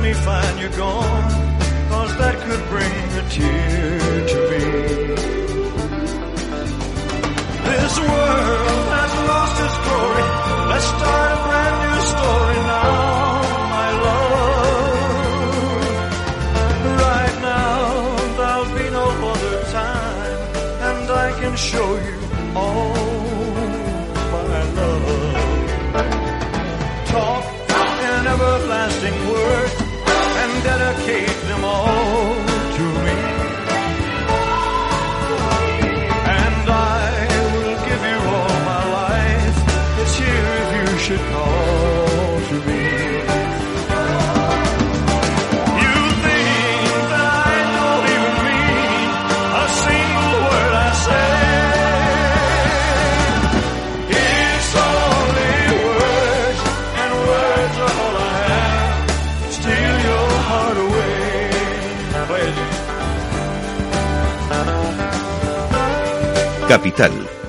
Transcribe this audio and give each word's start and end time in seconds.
let 0.00 0.08
me 0.08 0.14
find 0.14 0.60
you 0.60 0.68
gone, 0.78 1.30
cause 1.90 2.16
that 2.16 2.36
could 2.40 2.64
bring 2.70 2.92
a 3.20 3.28
tear 3.28 3.98
to 4.32 4.38
me. 4.50 4.64
This 7.68 7.98
world 7.98 8.86
has 8.96 9.12
lost 9.30 9.56
its 9.66 9.76
glory, 9.84 10.26
let's 10.70 10.86
start 10.86 11.30
a 11.32 11.42
brand 11.44 11.76
new 11.84 12.02
story 12.14 12.56
now. 12.66 13.10
can 21.40 21.56
show 21.56 21.90
you 21.96 22.18
all 22.54 22.94
my 24.32 24.62
love. 24.76 25.04
Talk, 27.06 27.44
Talk. 27.68 28.00
in 28.00 28.26
everlasting 28.26 29.28
words 29.28 29.79
and 30.50 30.64
dedicate 30.64 31.28
them 31.48 31.64
all. 31.64 32.49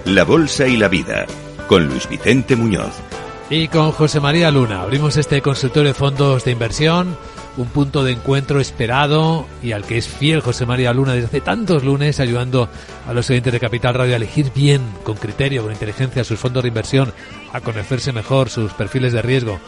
La 0.05 0.23
Bolsa 0.23 0.67
y 0.67 0.77
la 0.77 0.87
Vida, 0.87 1.27
con 1.67 1.85
Luis 1.85 2.09
Vicente 2.09 2.55
Muñoz. 2.55 2.91
Y 3.51 3.67
con 3.67 3.91
José 3.91 4.19
María 4.19 4.49
Luna 4.49 4.81
abrimos 4.81 5.15
este 5.15 5.43
consultorio 5.43 5.89
de 5.89 5.93
fondos 5.93 6.43
de 6.43 6.49
inversión, 6.49 7.15
un 7.55 7.67
punto 7.67 8.03
de 8.03 8.13
encuentro 8.13 8.59
esperado 8.59 9.45
y 9.61 9.73
al 9.73 9.83
que 9.83 9.99
es 9.99 10.07
fiel 10.07 10.41
José 10.41 10.65
María 10.65 10.91
Luna 10.91 11.13
desde 11.13 11.27
hace 11.27 11.41
tantos 11.41 11.83
lunes, 11.83 12.19
ayudando 12.19 12.67
a 13.07 13.13
los 13.13 13.29
oyentes 13.29 13.53
de 13.53 13.59
Capital 13.59 13.93
Radio 13.93 14.13
a 14.13 14.17
elegir 14.17 14.51
bien, 14.55 14.81
con 15.03 15.17
criterio, 15.17 15.61
con 15.61 15.71
inteligencia, 15.71 16.23
sus 16.23 16.39
fondos 16.39 16.63
de 16.63 16.69
inversión, 16.69 17.13
a 17.53 17.61
conocerse 17.61 18.11
mejor 18.11 18.49
sus 18.49 18.73
perfiles 18.73 19.13
de 19.13 19.21
riesgo. 19.21 19.59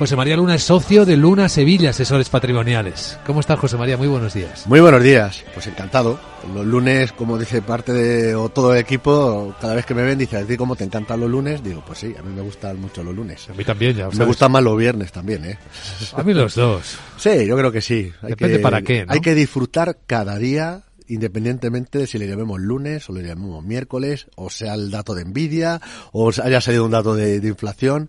José 0.00 0.16
María 0.16 0.34
Luna 0.34 0.54
es 0.54 0.62
socio 0.62 1.04
de 1.04 1.14
Luna 1.14 1.50
Sevilla, 1.50 1.90
asesores 1.90 2.30
patrimoniales. 2.30 3.18
¿Cómo 3.26 3.40
estás, 3.40 3.58
José 3.58 3.76
María? 3.76 3.98
Muy 3.98 4.08
buenos 4.08 4.32
días. 4.32 4.66
Muy 4.66 4.80
buenos 4.80 5.02
días. 5.02 5.44
Pues 5.52 5.66
encantado. 5.66 6.18
Los 6.54 6.64
lunes, 6.64 7.12
como 7.12 7.36
dice 7.36 7.60
parte 7.60 7.92
de 7.92 8.34
o 8.34 8.48
todo 8.48 8.72
el 8.72 8.80
equipo, 8.80 9.54
cada 9.60 9.74
vez 9.74 9.84
que 9.84 9.92
me 9.92 10.02
ven, 10.02 10.16
dice, 10.16 10.38
¿a 10.38 10.44
ti 10.46 10.56
cómo 10.56 10.74
te 10.74 10.84
encantan 10.84 11.20
los 11.20 11.28
lunes? 11.28 11.62
Digo, 11.62 11.84
pues 11.86 11.98
sí, 11.98 12.14
a 12.18 12.22
mí 12.22 12.34
me 12.34 12.40
gustan 12.40 12.80
mucho 12.80 13.02
los 13.02 13.14
lunes. 13.14 13.46
A 13.50 13.52
mí 13.52 13.62
también, 13.62 13.94
ya. 13.94 14.08
Me 14.08 14.24
gustan 14.24 14.50
más 14.52 14.62
los 14.62 14.74
viernes 14.78 15.12
también, 15.12 15.44
¿eh? 15.44 15.58
A 16.16 16.22
mí 16.22 16.32
los 16.32 16.54
dos. 16.54 16.96
Sí, 17.18 17.44
yo 17.46 17.54
creo 17.58 17.70
que 17.70 17.82
sí. 17.82 18.10
Hay 18.22 18.30
Depende 18.30 18.58
para 18.60 18.80
qué, 18.80 19.04
Hay 19.06 19.20
que 19.20 19.34
disfrutar 19.34 19.98
cada 20.06 20.38
día 20.38 20.80
independientemente 21.08 21.98
de 21.98 22.06
si 22.06 22.16
le 22.16 22.26
llamemos 22.26 22.58
lunes 22.58 23.06
o 23.10 23.12
le 23.12 23.22
llamemos 23.22 23.62
miércoles, 23.62 24.28
o 24.34 24.48
sea 24.48 24.72
el 24.72 24.90
dato 24.90 25.14
de 25.14 25.22
envidia, 25.22 25.82
o 26.12 26.30
haya 26.42 26.62
salido 26.62 26.86
un 26.86 26.92
dato 26.92 27.14
de 27.14 27.36
inflación, 27.46 28.08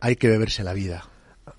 hay 0.00 0.16
que 0.16 0.28
beberse 0.28 0.64
la 0.64 0.74
vida. 0.74 1.09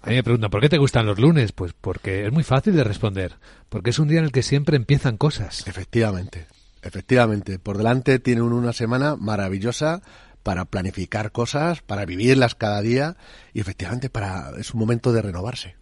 A 0.03 0.09
mí 0.09 0.15
me 0.15 0.23
preguntan, 0.23 0.49
¿por 0.49 0.61
qué 0.61 0.69
te 0.69 0.79
gustan 0.79 1.05
los 1.05 1.19
lunes? 1.19 1.51
Pues 1.51 1.73
porque 1.79 2.25
es 2.25 2.31
muy 2.31 2.43
fácil 2.43 2.75
de 2.75 2.83
responder. 2.83 3.35
Porque 3.69 3.91
es 3.91 3.99
un 3.99 4.07
día 4.07 4.19
en 4.19 4.25
el 4.25 4.31
que 4.31 4.41
siempre 4.41 4.75
empiezan 4.75 5.17
cosas. 5.17 5.67
Efectivamente, 5.67 6.47
efectivamente. 6.81 7.59
Por 7.59 7.77
delante 7.77 8.17
tiene 8.17 8.41
una 8.41 8.73
semana 8.73 9.15
maravillosa 9.15 10.01
para 10.41 10.65
planificar 10.65 11.31
cosas, 11.31 11.81
para 11.81 12.05
vivirlas 12.05 12.55
cada 12.55 12.81
día 12.81 13.15
y 13.53 13.59
efectivamente 13.59 14.09
para 14.09 14.51
es 14.59 14.73
un 14.73 14.79
momento 14.79 15.13
de 15.13 15.21
renovarse. 15.21 15.75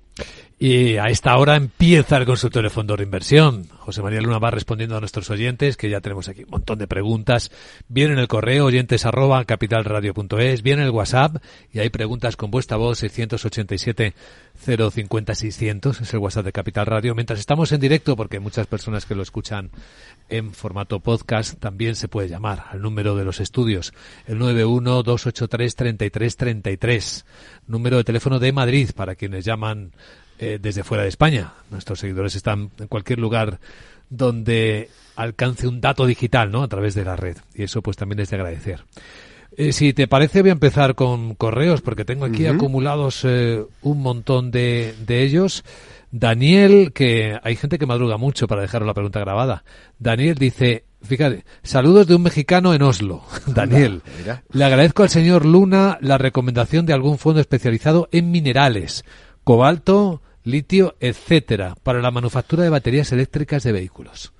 Y 0.61 0.97
a 0.97 1.05
esta 1.05 1.37
hora 1.37 1.55
empieza 1.55 2.17
el 2.17 2.25
consultorio 2.25 2.69
de 2.69 2.73
fondos 2.73 2.97
de 2.97 3.05
inversión. 3.05 3.69
José 3.77 4.01
María 4.01 4.19
Luna 4.19 4.39
va 4.39 4.51
respondiendo 4.51 4.97
a 4.97 4.99
nuestros 4.99 5.29
oyentes, 5.29 5.77
que 5.77 5.89
ya 5.89 6.01
tenemos 6.01 6.27
aquí 6.27 6.43
un 6.43 6.49
montón 6.49 6.77
de 6.77 6.85
preguntas. 6.85 7.49
Viene 7.87 8.11
en 8.11 8.19
el 8.19 8.27
correo 8.27 8.65
oyentes 8.65 9.05
arroba 9.05 9.45
capitalradio.es, 9.45 10.61
viene 10.61 10.83
el 10.83 10.89
WhatsApp 10.89 11.37
y 11.71 11.79
hay 11.79 11.89
preguntas 11.89 12.35
con 12.35 12.51
vuestra 12.51 12.75
voz 12.75 12.99
687 12.99 14.13
050 14.65 15.33
600, 15.33 16.01
es 16.01 16.13
el 16.13 16.19
WhatsApp 16.19 16.43
de 16.43 16.51
Capital 16.51 16.87
Radio. 16.87 17.15
Mientras 17.15 17.39
estamos 17.39 17.71
en 17.71 17.79
directo, 17.79 18.17
porque 18.17 18.41
muchas 18.41 18.67
personas 18.67 19.05
que 19.05 19.15
lo 19.15 19.23
escuchan 19.23 19.71
en 20.27 20.51
formato 20.51 20.99
podcast 20.99 21.57
también 21.57 21.95
se 21.95 22.09
puede 22.09 22.27
llamar 22.27 22.65
al 22.69 22.81
número 22.81 23.15
de 23.15 23.23
los 23.23 23.39
estudios, 23.39 23.93
el 24.27 24.37
912833333, 24.39 27.23
número 27.67 27.95
de 27.95 28.03
teléfono 28.03 28.39
de 28.39 28.51
Madrid 28.51 28.89
para 28.93 29.15
quienes 29.15 29.45
llaman 29.45 29.93
eh, 30.39 30.57
desde 30.61 30.83
fuera 30.83 31.03
de 31.03 31.09
España. 31.09 31.53
Nuestros 31.69 31.99
seguidores 31.99 32.35
están 32.35 32.71
en 32.79 32.87
cualquier 32.87 33.19
lugar 33.19 33.59
donde 34.09 34.89
alcance 35.15 35.67
un 35.67 35.81
dato 35.81 36.05
digital, 36.05 36.51
¿no? 36.51 36.63
A 36.63 36.67
través 36.67 36.95
de 36.95 37.05
la 37.05 37.15
red. 37.15 37.37
Y 37.53 37.63
eso 37.63 37.81
pues 37.81 37.97
también 37.97 38.19
es 38.19 38.29
de 38.29 38.37
agradecer. 38.37 38.85
Eh, 39.57 39.73
si 39.73 39.93
te 39.93 40.07
parece, 40.07 40.41
voy 40.41 40.49
a 40.49 40.53
empezar 40.53 40.95
con 40.95 41.35
correos, 41.35 41.81
porque 41.81 42.05
tengo 42.05 42.25
aquí 42.25 42.45
acumulados 42.45 43.25
eh, 43.25 43.63
un 43.81 44.01
montón 44.01 44.51
de, 44.51 44.95
de 45.05 45.23
ellos. 45.23 45.63
Daniel, 46.11 46.91
que 46.93 47.37
hay 47.43 47.55
gente 47.55 47.77
que 47.77 47.85
madruga 47.85 48.17
mucho 48.17 48.47
para 48.47 48.61
dejar 48.61 48.83
la 48.83 48.93
pregunta 48.93 49.19
grabada. 49.19 49.63
Daniel 49.99 50.35
dice, 50.35 50.85
fíjate, 51.01 51.45
saludos 51.61 52.07
de 52.07 52.15
un 52.15 52.23
mexicano 52.23 52.73
en 52.73 52.81
Oslo. 52.81 53.23
Daniel, 53.47 54.01
le 54.51 54.63
agradezco 54.63 55.03
al 55.03 55.09
señor 55.09 55.45
Luna 55.45 55.97
la 56.01 56.17
recomendación 56.17 56.85
de 56.85 56.93
algún 56.93 57.17
fondo 57.17 57.41
especializado 57.41 58.07
en 58.11 58.31
minerales, 58.31 59.03
cobalto, 59.43 60.21
litio, 60.43 60.95
etcétera, 60.99 61.75
para 61.83 62.01
la 62.01 62.11
manufactura 62.11 62.63
de 62.63 62.69
baterías 62.69 63.11
eléctricas 63.11 63.63
de 63.63 63.71
vehículos. 63.71 64.33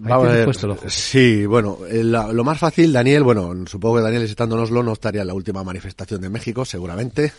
Vamos 0.00 0.28
a 0.28 0.32
ver. 0.32 0.90
Sí, 0.90 1.44
bueno, 1.44 1.78
eh, 1.90 2.04
lo 2.04 2.44
más 2.44 2.56
fácil, 2.56 2.92
Daniel, 2.92 3.24
bueno, 3.24 3.52
supongo 3.66 3.96
que 3.96 4.02
Daniel 4.02 4.22
estándonoslo 4.22 4.84
no 4.84 4.92
estaría 4.92 5.22
en 5.22 5.26
la 5.26 5.34
última 5.34 5.64
manifestación 5.64 6.20
de 6.20 6.28
México, 6.28 6.64
seguramente. 6.64 7.32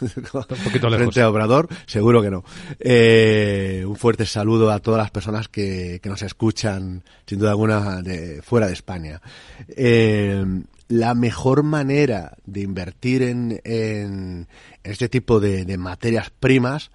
un 0.00 0.22
poquito 0.64 0.88
lejos. 0.88 0.96
Frente 0.96 1.20
a 1.20 1.28
Obrador, 1.28 1.68
seguro 1.84 2.22
que 2.22 2.30
no. 2.30 2.42
Eh, 2.78 3.84
un 3.86 3.96
fuerte 3.96 4.24
saludo 4.24 4.70
a 4.70 4.78
todas 4.78 4.96
las 4.96 5.10
personas 5.10 5.48
que, 5.48 6.00
que 6.02 6.08
nos 6.08 6.22
escuchan, 6.22 7.04
sin 7.26 7.38
duda 7.38 7.50
alguna, 7.50 8.00
de, 8.00 8.40
fuera 8.40 8.66
de 8.66 8.72
España. 8.72 9.20
Eh, 9.68 10.42
la 10.88 11.14
mejor 11.14 11.64
manera 11.64 12.32
de 12.46 12.62
invertir 12.62 13.22
en, 13.22 13.60
en 13.62 14.48
este 14.84 15.10
tipo 15.10 15.38
de, 15.38 15.66
de 15.66 15.76
materias 15.76 16.30
primas 16.30 16.90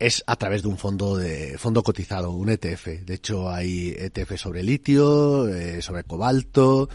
es 0.00 0.24
a 0.26 0.34
través 0.36 0.62
de 0.62 0.68
un 0.68 0.78
fondo 0.78 1.16
de 1.16 1.56
fondo 1.58 1.82
cotizado, 1.82 2.32
un 2.32 2.48
ETF. 2.48 3.04
De 3.04 3.14
hecho, 3.14 3.50
hay 3.50 3.90
ETF 3.90 4.36
sobre 4.36 4.62
litio, 4.62 5.46
eh, 5.46 5.82
sobre 5.82 6.04
cobalto. 6.04 6.88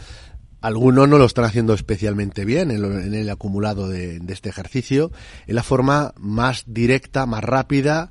Algunos 0.60 1.08
no 1.08 1.16
lo 1.16 1.24
están 1.24 1.44
haciendo 1.44 1.72
especialmente 1.72 2.44
bien 2.44 2.72
en, 2.72 3.14
el 3.14 3.30
acumulado 3.30 3.88
de, 3.88 4.20
este 4.28 4.48
ejercicio. 4.48 5.12
Es 5.46 5.54
la 5.54 5.62
forma 5.62 6.12
más 6.18 6.64
directa, 6.66 7.26
más 7.26 7.44
rápida, 7.44 8.10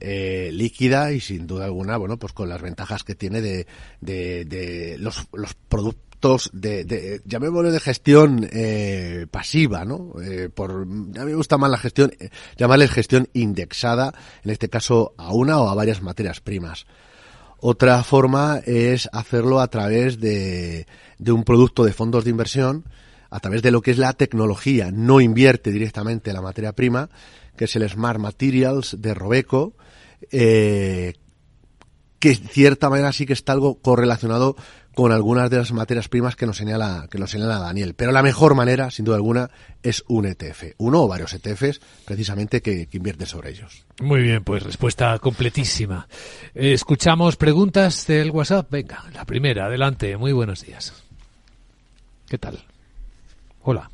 eh, 0.00 0.50
líquida 0.52 1.12
y 1.12 1.20
sin 1.20 1.46
duda 1.46 1.66
alguna, 1.66 1.96
bueno, 1.96 2.18
pues 2.18 2.32
con 2.32 2.48
las 2.48 2.60
ventajas 2.60 3.04
que 3.04 3.14
tiene 3.14 3.40
de, 3.40 3.68
de, 4.00 4.44
de 4.44 4.96
los, 4.98 5.28
los 5.32 5.54
productos 5.54 6.11
de, 6.52 6.84
de 6.84 7.20
llamémoslo 7.24 7.70
de 7.70 7.80
gestión 7.80 8.48
eh, 8.52 9.26
pasiva, 9.30 9.84
¿no? 9.84 10.14
Eh, 10.22 10.48
por, 10.48 10.70
a 10.70 10.84
mí 10.84 11.10
me 11.14 11.34
gusta 11.34 11.58
más 11.58 11.70
la 11.70 11.78
gestión, 11.78 12.12
eh, 12.18 12.30
llamarle 12.56 12.88
gestión 12.88 13.28
indexada, 13.32 14.14
en 14.44 14.50
este 14.50 14.68
caso 14.68 15.14
a 15.18 15.32
una 15.32 15.60
o 15.60 15.68
a 15.68 15.74
varias 15.74 16.02
materias 16.02 16.40
primas. 16.40 16.86
Otra 17.58 18.02
forma 18.02 18.60
es 18.64 19.08
hacerlo 19.12 19.60
a 19.60 19.68
través 19.68 20.18
de, 20.18 20.86
de 21.18 21.32
un 21.32 21.44
producto 21.44 21.84
de 21.84 21.92
fondos 21.92 22.24
de 22.24 22.30
inversión, 22.30 22.84
a 23.30 23.40
través 23.40 23.62
de 23.62 23.70
lo 23.70 23.82
que 23.82 23.92
es 23.92 23.98
la 23.98 24.12
tecnología. 24.12 24.90
No 24.90 25.20
invierte 25.20 25.70
directamente 25.70 26.32
la 26.32 26.42
materia 26.42 26.72
prima, 26.72 27.08
que 27.56 27.66
es 27.66 27.76
el 27.76 27.88
Smart 27.88 28.18
Materials 28.18 28.96
de 29.00 29.14
Robeco, 29.14 29.74
eh, 30.30 31.14
que 32.22 32.28
de 32.28 32.36
cierta 32.36 32.88
manera 32.88 33.10
sí 33.10 33.26
que 33.26 33.32
está 33.32 33.50
algo 33.50 33.80
correlacionado 33.82 34.54
con 34.94 35.10
algunas 35.10 35.50
de 35.50 35.56
las 35.56 35.72
materias 35.72 36.06
primas 36.06 36.36
que 36.36 36.46
nos 36.46 36.56
señala 36.56 37.08
que 37.10 37.18
nos 37.18 37.32
señala 37.32 37.58
Daniel. 37.58 37.94
Pero 37.94 38.12
la 38.12 38.22
mejor 38.22 38.54
manera, 38.54 38.92
sin 38.92 39.04
duda 39.04 39.16
alguna, 39.16 39.50
es 39.82 40.04
un 40.06 40.26
ETF, 40.26 40.74
uno 40.78 41.02
o 41.02 41.08
varios 41.08 41.34
ETFs, 41.34 41.80
precisamente 42.04 42.62
que, 42.62 42.86
que 42.86 42.98
invierten 42.98 43.26
sobre 43.26 43.50
ellos. 43.50 43.84
Muy 44.00 44.22
bien, 44.22 44.44
pues 44.44 44.62
respuesta 44.62 45.18
completísima. 45.18 46.06
Eh, 46.54 46.74
escuchamos 46.74 47.34
preguntas 47.34 48.06
del 48.06 48.30
WhatsApp. 48.30 48.70
Venga, 48.70 49.02
la 49.12 49.24
primera, 49.24 49.66
adelante. 49.66 50.16
Muy 50.16 50.30
buenos 50.30 50.64
días. 50.64 51.02
¿Qué 52.28 52.38
tal? 52.38 52.56
Hola. 53.64 53.90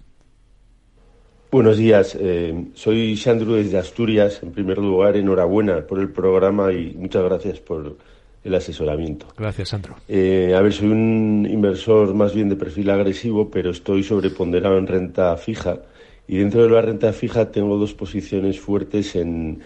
Buenos 1.50 1.78
días, 1.78 2.14
eh, 2.20 2.66
soy 2.74 3.16
Sandro 3.16 3.54
desde 3.54 3.78
Asturias. 3.78 4.40
En 4.42 4.52
primer 4.52 4.76
lugar, 4.76 5.16
enhorabuena 5.16 5.86
por 5.86 5.98
el 5.98 6.12
programa 6.12 6.74
y 6.74 6.92
muchas 6.94 7.24
gracias 7.24 7.58
por 7.58 7.96
el 8.44 8.54
asesoramiento. 8.54 9.26
Gracias, 9.36 9.70
Sandro. 9.70 9.96
Eh, 10.08 10.54
a 10.56 10.60
ver, 10.60 10.72
soy 10.72 10.88
un 10.88 11.46
inversor 11.50 12.14
más 12.14 12.34
bien 12.34 12.48
de 12.48 12.56
perfil 12.56 12.90
agresivo, 12.90 13.50
pero 13.50 13.70
estoy 13.70 14.02
sobreponderado 14.02 14.78
en 14.78 14.86
renta 14.86 15.36
fija. 15.36 15.82
Y 16.26 16.38
dentro 16.38 16.62
de 16.62 16.70
la 16.70 16.82
renta 16.82 17.12
fija 17.12 17.50
tengo 17.50 17.76
dos 17.78 17.94
posiciones 17.94 18.60
fuertes 18.60 19.16
en, 19.16 19.60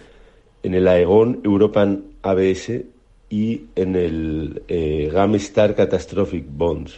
en 0.63 0.75
el 0.75 0.89
Aegon 0.89 1.41
European 1.45 2.05
ABS 2.23 2.83
y 3.29 3.63
en 3.75 3.97
el 3.97 4.63
eh, 4.69 5.11
Gamestar 5.13 5.75
Catastrophic 5.75 6.45
Bonds. 6.49 6.95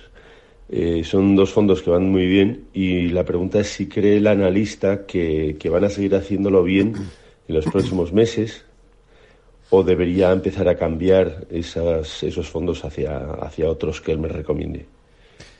Eh, 0.68 1.04
son 1.04 1.36
dos 1.36 1.52
fondos 1.52 1.82
que 1.82 1.90
van 1.90 2.10
muy 2.10 2.26
bien 2.26 2.64
y 2.72 3.08
la 3.08 3.24
pregunta 3.24 3.60
es 3.60 3.68
si 3.68 3.86
cree 3.86 4.16
el 4.16 4.26
analista 4.26 5.04
que, 5.06 5.56
que 5.58 5.68
van 5.68 5.84
a 5.84 5.90
seguir 5.90 6.14
haciéndolo 6.14 6.62
bien 6.62 6.94
en 7.46 7.54
los 7.54 7.66
próximos 7.66 8.12
meses 8.12 8.64
o 9.70 9.82
debería 9.82 10.30
empezar 10.32 10.68
a 10.68 10.76
cambiar 10.76 11.46
esas, 11.50 12.22
esos 12.22 12.48
fondos 12.48 12.84
hacia, 12.84 13.18
hacia 13.42 13.68
otros 13.68 14.00
que 14.00 14.12
él 14.12 14.18
me 14.18 14.28
recomiende. 14.28 14.86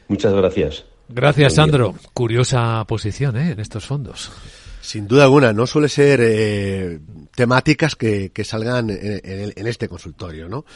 Muchas 0.08 0.32
gracias. 0.34 0.84
Gracias, 1.08 1.54
Sandro. 1.54 1.94
Curiosa 2.12 2.84
posición 2.86 3.36
¿eh? 3.36 3.52
en 3.52 3.60
estos 3.60 3.86
fondos. 3.86 4.30
Sin 4.80 5.08
duda 5.08 5.24
alguna, 5.24 5.52
no 5.52 5.66
suele 5.66 5.88
ser 5.88 6.20
eh, 6.22 7.00
temáticas 7.34 7.96
que, 7.96 8.30
que 8.30 8.44
salgan 8.44 8.90
en, 8.90 9.52
en, 9.56 9.66
este 9.66 9.88
consultorio, 9.88 10.46
¿no? 10.46 10.66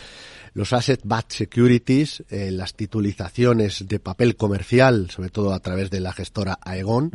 Los 0.55 0.73
asset-backed 0.73 1.31
securities, 1.31 2.25
eh, 2.31 2.51
las 2.51 2.75
titulizaciones 2.75 3.87
de 3.87 4.01
papel 4.01 4.35
comercial, 4.37 5.11
sobre 5.11 5.29
todo 5.29 5.53
a 5.53 5.61
través 5.61 5.91
de 5.91 6.01
la 6.01 6.15
gestora 6.15 6.59
Aegon, 6.63 7.13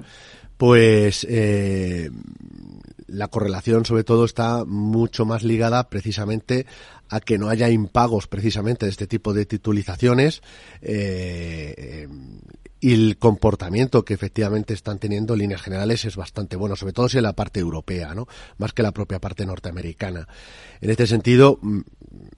pues 0.57 1.25
eh, 1.29 2.09
la 3.07 3.27
correlación 3.27 3.85
sobre 3.85 4.03
todo 4.03 4.25
está 4.25 4.65
mucho 4.65 5.25
más 5.25 5.43
ligada 5.43 5.89
precisamente 5.89 6.65
a 7.09 7.19
que 7.19 7.37
no 7.37 7.49
haya 7.49 7.69
impagos 7.69 8.27
precisamente 8.27 8.85
de 8.85 8.91
este 8.91 9.07
tipo 9.07 9.33
de 9.33 9.45
titulizaciones 9.45 10.41
eh, 10.81 12.07
y 12.83 12.91
el 12.91 13.17
comportamiento 13.17 14.03
que 14.03 14.13
efectivamente 14.13 14.73
están 14.73 14.99
teniendo 14.99 15.33
en 15.33 15.39
líneas 15.39 15.61
generales 15.61 16.03
es 16.03 16.17
bastante 16.17 16.57
bueno, 16.57 16.75
sobre 16.75 16.91
todo 16.91 17.07
si 17.07 17.15
en 17.15 17.23
la 17.23 17.31
parte 17.31 17.61
europea, 17.61 18.13
¿no? 18.13 18.27
Más 18.57 18.73
que 18.73 18.83
la 18.83 18.91
propia 18.91 19.19
parte 19.19 19.45
norteamericana. 19.45 20.27
En 20.81 20.89
este 20.89 21.07
sentido, 21.07 21.59
mm, 21.61 21.79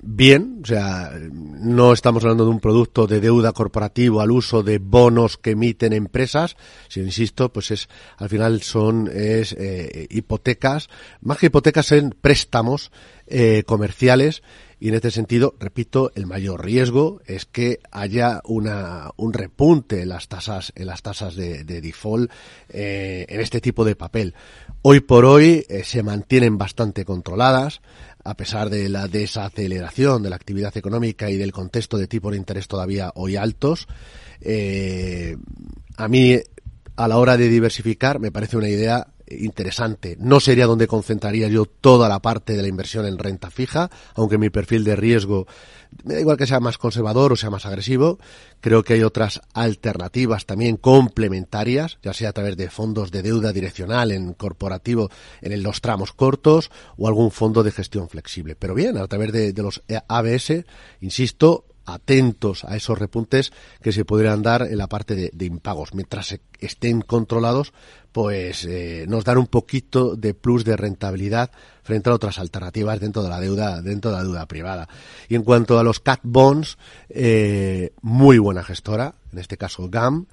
bien, 0.03 0.59
o 0.63 0.67
sea, 0.67 1.13
no 1.31 1.93
estamos 1.93 2.23
hablando 2.23 2.43
de 2.43 2.51
un 2.51 2.59
producto 2.59 3.07
de 3.07 3.21
deuda 3.21 3.53
corporativo 3.53 4.21
al 4.21 4.29
uso 4.29 4.61
de 4.61 4.77
bonos 4.77 5.37
que 5.37 5.51
emiten 5.51 5.93
empresas, 5.93 6.57
si 6.89 6.99
insisto, 6.99 7.51
pues 7.51 7.71
es, 7.71 7.89
al 8.17 8.29
final 8.29 8.61
son, 8.61 9.09
es, 9.11 9.51
eh, 9.57 10.05
hipotecas, 10.11 10.89
más 11.21 11.39
que 11.39 11.47
hipotecas 11.47 11.91
en 11.91 12.11
préstamos, 12.11 12.91
eh, 13.25 13.63
comerciales, 13.65 14.43
y 14.85 14.89
en 14.89 14.93
este 14.93 15.09
sentido, 15.09 15.55
repito, 15.59 16.11
el 16.13 16.27
mayor 16.27 16.63
riesgo 16.63 17.19
es 17.25 17.45
que 17.45 17.79
haya 17.89 18.41
una, 18.45 19.09
un 19.17 19.33
repunte 19.33 20.03
en 20.03 20.09
las 20.09 20.27
tasas, 20.27 20.73
en 20.75 20.85
las 20.85 21.01
tasas 21.01 21.35
de, 21.35 21.63
de 21.63 21.81
default 21.81 22.31
eh, 22.69 23.25
en 23.27 23.41
este 23.41 23.61
tipo 23.61 23.83
de 23.83 23.95
papel. 23.95 24.35
Hoy 24.83 24.99
por 24.99 25.25
hoy 25.25 25.65
eh, 25.69 25.81
se 25.83 26.03
mantienen 26.03 26.59
bastante 26.59 27.03
controladas 27.03 27.81
a 28.23 28.37
pesar 28.37 28.69
de 28.69 28.87
la 28.87 29.07
desaceleración 29.07 30.21
de 30.21 30.29
la 30.29 30.35
actividad 30.35 30.77
económica 30.77 31.31
y 31.31 31.37
del 31.37 31.51
contexto 31.51 31.97
de 31.97 32.05
tipo 32.05 32.29
de 32.29 32.37
interés 32.37 32.67
todavía 32.67 33.11
hoy 33.15 33.37
altos. 33.37 33.87
Eh, 34.39 35.35
a 35.97 36.07
mí, 36.07 36.37
a 36.95 37.07
la 37.07 37.17
hora 37.17 37.37
de 37.37 37.49
diversificar, 37.49 38.19
me 38.19 38.31
parece 38.31 38.55
una 38.55 38.69
idea 38.69 39.07
interesante. 39.27 40.17
No 40.19 40.39
sería 40.39 40.65
donde 40.65 40.87
concentraría 40.87 41.47
yo 41.47 41.65
toda 41.65 42.09
la 42.09 42.21
parte 42.21 42.53
de 42.53 42.61
la 42.61 42.67
inversión 42.67 43.05
en 43.05 43.17
renta 43.17 43.49
fija, 43.49 43.89
aunque 44.13 44.37
mi 44.37 44.49
perfil 44.49 44.83
de 44.83 44.95
riesgo 44.95 45.47
me 46.03 46.15
da 46.15 46.19
igual 46.19 46.37
que 46.37 46.47
sea 46.47 46.59
más 46.59 46.77
conservador 46.77 47.31
o 47.31 47.35
sea 47.35 47.49
más 47.49 47.65
agresivo. 47.65 48.19
Creo 48.59 48.83
que 48.83 48.93
hay 48.93 49.03
otras 49.03 49.41
alternativas 49.53 50.45
también 50.45 50.77
complementarias, 50.77 51.99
ya 52.03 52.13
sea 52.13 52.29
a 52.29 52.33
través 52.33 52.57
de 52.57 52.69
fondos 52.69 53.11
de 53.11 53.21
deuda 53.21 53.53
direccional 53.53 54.11
en 54.11 54.33
corporativo 54.33 55.09
en 55.41 55.63
los 55.63 55.81
tramos 55.81 56.11
cortos 56.13 56.71
o 56.97 57.07
algún 57.07 57.31
fondo 57.31 57.63
de 57.63 57.71
gestión 57.71 58.09
flexible. 58.09 58.55
Pero 58.55 58.75
bien, 58.75 58.97
a 58.97 59.07
través 59.07 59.31
de, 59.31 59.53
de 59.53 59.63
los 59.63 59.83
ABS, 60.07 60.65
insisto, 61.01 61.65
atentos 61.85 62.63
a 62.65 62.75
esos 62.75 62.97
repuntes 62.97 63.51
que 63.81 63.91
se 63.91 64.05
podrían 64.05 64.41
dar 64.41 64.63
en 64.63 64.77
la 64.77 64.87
parte 64.87 65.15
de, 65.15 65.45
impagos. 65.45 65.93
Mientras 65.93 66.37
estén 66.59 67.01
controlados, 67.01 67.73
pues 68.11 68.65
eh, 68.65 69.05
nos 69.07 69.23
dan 69.23 69.37
un 69.37 69.47
poquito 69.47 70.15
de 70.15 70.33
plus 70.33 70.63
de 70.63 70.77
rentabilidad 70.77 71.51
frente 71.83 72.09
a 72.09 72.13
otras 72.13 72.39
alternativas 72.39 72.99
dentro 72.99 73.21
de 73.21 73.29
la 73.29 73.39
deuda, 73.39 73.81
dentro 73.81 74.11
de 74.11 74.17
la 74.17 74.23
deuda 74.23 74.45
privada. 74.47 74.87
Y 75.29 75.35
en 75.35 75.43
cuanto 75.43 75.77
a 75.77 75.83
los 75.83 75.99
cat 75.99 76.21
bonds, 76.23 76.77
eh, 77.09 77.93
muy 78.01 78.37
buena 78.37 78.63
gestora, 78.63 79.15
en 79.31 79.39
este 79.39 79.57
caso 79.57 79.89
GAM, 79.89 80.27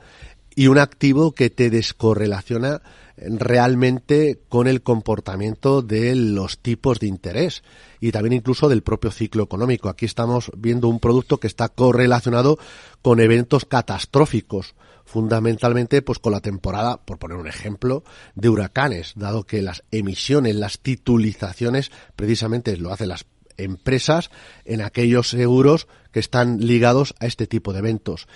y 0.55 0.69
un 0.69 0.79
activo 0.79 1.33
que 1.33 1.51
te 1.51 1.71
descorrelaciona 1.71 2.83
realmente 3.17 4.41
con 4.49 4.67
el 4.67 4.83
comportamiento 4.83 5.83
de 5.83 6.15
los 6.15 6.59
tipos 6.59 6.99
de 6.99 7.07
interés 7.07 7.63
y 8.01 8.11
también 8.11 8.33
incluso 8.33 8.69
del 8.69 8.83
propio 8.83 9.11
ciclo 9.11 9.45
económico. 9.45 9.89
Aquí 9.89 10.07
estamos 10.07 10.51
viendo 10.57 10.89
un 10.89 11.01
producto 11.01 11.39
que 11.39 11.47
está 11.47 11.69
correlacionado 11.69 12.59
con 13.01 13.21
eventos 13.21 13.65
catastróficos, 13.65 14.75
fundamentalmente 15.05 16.03
pues 16.03 16.19
con 16.19 16.33
la 16.33 16.41
temporada, 16.41 16.99
por 16.99 17.19
poner 17.19 17.37
un 17.37 17.49
ejemplo, 17.49 18.03
de 18.35 18.49
huracanes, 18.49 19.13
dado 19.17 19.45
que 19.45 19.63
las 19.63 19.85
emisiones, 19.91 20.57
las 20.57 20.79
titulizaciones 20.81 21.91
precisamente 22.17 22.77
lo 22.77 22.93
hacen 22.93 23.09
las 23.09 23.27
empresas 23.57 24.31
en 24.65 24.81
aquellos 24.81 25.29
seguros 25.29 25.87
que 26.11 26.21
están 26.21 26.59
ligados 26.59 27.15
a 27.21 27.27
este 27.27 27.47
tipo 27.47 27.73
de 27.73 27.81
eventos. 27.81 28.27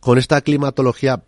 Con 0.00 0.18
esta 0.18 0.40
climatología 0.40 1.22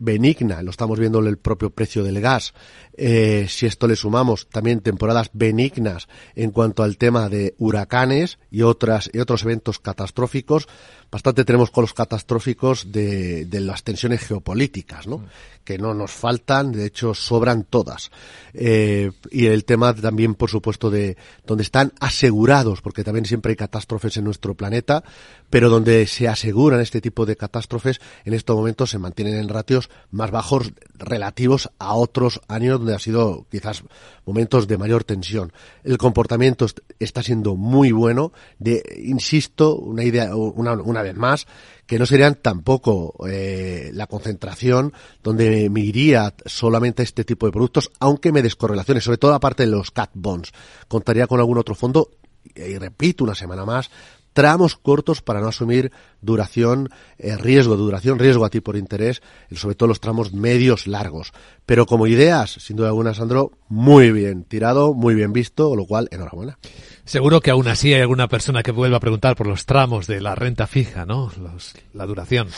benigna, 0.00 0.62
lo 0.62 0.70
estamos 0.70 0.98
viendo 0.98 1.20
en 1.20 1.26
el 1.26 1.38
propio 1.38 1.70
precio 1.70 2.02
del 2.02 2.20
gas. 2.20 2.54
Eh, 2.94 3.46
si 3.48 3.66
esto 3.66 3.86
le 3.86 3.96
sumamos 3.96 4.48
también 4.48 4.80
temporadas 4.80 5.30
benignas 5.32 6.08
en 6.34 6.50
cuanto 6.50 6.82
al 6.82 6.96
tema 6.96 7.28
de 7.28 7.54
huracanes 7.58 8.38
y 8.50 8.62
otras 8.62 9.08
y 9.12 9.20
otros 9.20 9.42
eventos 9.44 9.78
catastróficos, 9.78 10.66
bastante 11.10 11.44
tenemos 11.44 11.70
con 11.70 11.82
los 11.82 11.94
catastróficos 11.94 12.90
de, 12.90 13.44
de 13.44 13.60
las 13.60 13.84
tensiones 13.84 14.20
geopolíticas, 14.20 15.06
¿no? 15.06 15.24
Que 15.64 15.78
no 15.78 15.94
nos 15.94 16.10
faltan, 16.10 16.72
de 16.72 16.86
hecho 16.86 17.14
sobran 17.14 17.64
todas. 17.64 18.10
Eh, 18.54 19.12
y 19.30 19.46
el 19.46 19.64
tema 19.64 19.94
también, 19.94 20.34
por 20.34 20.50
supuesto, 20.50 20.90
de 20.90 21.16
donde 21.46 21.62
están 21.62 21.92
asegurados, 22.00 22.80
porque 22.80 23.04
también 23.04 23.26
siempre 23.26 23.50
hay 23.50 23.56
catástrofes 23.56 24.16
en 24.16 24.24
nuestro 24.24 24.54
planeta, 24.54 25.04
pero 25.50 25.68
donde 25.68 26.06
se 26.06 26.28
aseguran 26.28 26.80
este 26.80 27.00
tipo 27.00 27.26
de 27.26 27.36
catástrofes, 27.36 28.00
en 28.24 28.34
estos 28.34 28.56
momentos 28.56 28.90
se 28.90 28.98
mantienen 28.98 29.34
en 29.34 29.48
ratios 29.48 29.89
más 30.10 30.30
bajos 30.30 30.72
relativos 30.94 31.70
a 31.78 31.94
otros 31.94 32.40
años 32.48 32.78
donde 32.78 32.94
ha 32.94 32.98
sido 32.98 33.46
quizás 33.50 33.82
momentos 34.26 34.68
de 34.68 34.78
mayor 34.78 35.04
tensión. 35.04 35.52
El 35.84 35.98
comportamiento 35.98 36.66
está 36.98 37.22
siendo 37.22 37.56
muy 37.56 37.92
bueno, 37.92 38.32
de, 38.58 38.82
insisto, 39.04 39.76
una 39.76 40.04
idea, 40.04 40.34
una, 40.34 40.72
una 40.74 41.02
vez 41.02 41.16
más, 41.16 41.46
que 41.86 41.98
no 41.98 42.06
serían 42.06 42.36
tampoco 42.36 43.14
eh, 43.28 43.90
la 43.94 44.06
concentración 44.06 44.92
donde 45.22 45.68
me 45.70 45.80
iría 45.80 46.34
solamente 46.46 47.02
a 47.02 47.04
este 47.04 47.24
tipo 47.24 47.46
de 47.46 47.52
productos, 47.52 47.90
aunque 47.98 48.32
me 48.32 48.42
descorrelacione, 48.42 49.00
sobre 49.00 49.18
todo 49.18 49.34
aparte 49.34 49.64
de 49.64 49.70
los 49.70 49.90
cat 49.90 50.10
bonds. 50.14 50.52
Contaría 50.88 51.26
con 51.26 51.40
algún 51.40 51.58
otro 51.58 51.74
fondo 51.74 52.10
y 52.54 52.78
repito 52.78 53.24
una 53.24 53.34
semana 53.34 53.64
más, 53.64 53.90
tramos 54.32 54.76
cortos 54.76 55.22
para 55.22 55.40
no 55.40 55.48
asumir 55.48 55.92
duración, 56.20 56.90
eh, 57.18 57.36
riesgo, 57.36 57.76
duración, 57.76 58.18
riesgo 58.18 58.44
a 58.44 58.50
ti 58.50 58.60
por 58.60 58.76
interés, 58.76 59.22
sobre 59.54 59.74
todo 59.74 59.88
los 59.88 60.00
tramos 60.00 60.32
medios 60.32 60.86
largos. 60.86 61.32
Pero 61.66 61.86
como 61.86 62.06
ideas, 62.06 62.50
sin 62.50 62.76
duda 62.76 62.88
alguna, 62.88 63.14
Sandro, 63.14 63.52
muy 63.68 64.12
bien 64.12 64.44
tirado, 64.44 64.94
muy 64.94 65.14
bien 65.14 65.32
visto, 65.32 65.74
lo 65.76 65.86
cual, 65.86 66.08
enhorabuena. 66.10 66.58
Seguro 67.04 67.40
que 67.40 67.50
aún 67.50 67.68
así 67.68 67.92
hay 67.92 68.00
alguna 68.00 68.28
persona 68.28 68.62
que 68.62 68.72
vuelva 68.72 68.98
a 68.98 69.00
preguntar 69.00 69.36
por 69.36 69.46
los 69.46 69.66
tramos 69.66 70.06
de 70.06 70.20
la 70.20 70.34
renta 70.34 70.66
fija, 70.66 71.06
¿no? 71.06 71.30
Los, 71.40 71.74
la 71.92 72.06
duración. 72.06 72.48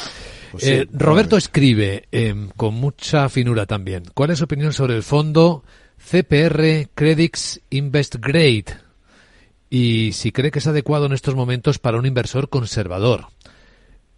Pues 0.50 0.64
sí, 0.64 0.70
eh, 0.70 0.88
Roberto 0.92 1.36
escribe, 1.36 2.08
eh, 2.12 2.48
con 2.56 2.74
mucha 2.74 3.28
finura 3.28 3.66
también, 3.66 4.04
¿cuál 4.12 4.30
es 4.30 4.38
su 4.38 4.44
opinión 4.44 4.72
sobre 4.72 4.96
el 4.96 5.02
fondo 5.02 5.64
CPR 5.96 6.90
Credits 6.94 7.60
Invest 7.70 8.16
Grade? 8.16 8.64
Y 9.74 10.12
si 10.12 10.32
cree 10.32 10.50
que 10.50 10.58
es 10.58 10.66
adecuado 10.66 11.06
en 11.06 11.14
estos 11.14 11.34
momentos 11.34 11.78
para 11.78 11.96
un 11.96 12.04
inversor 12.04 12.50
conservador. 12.50 13.28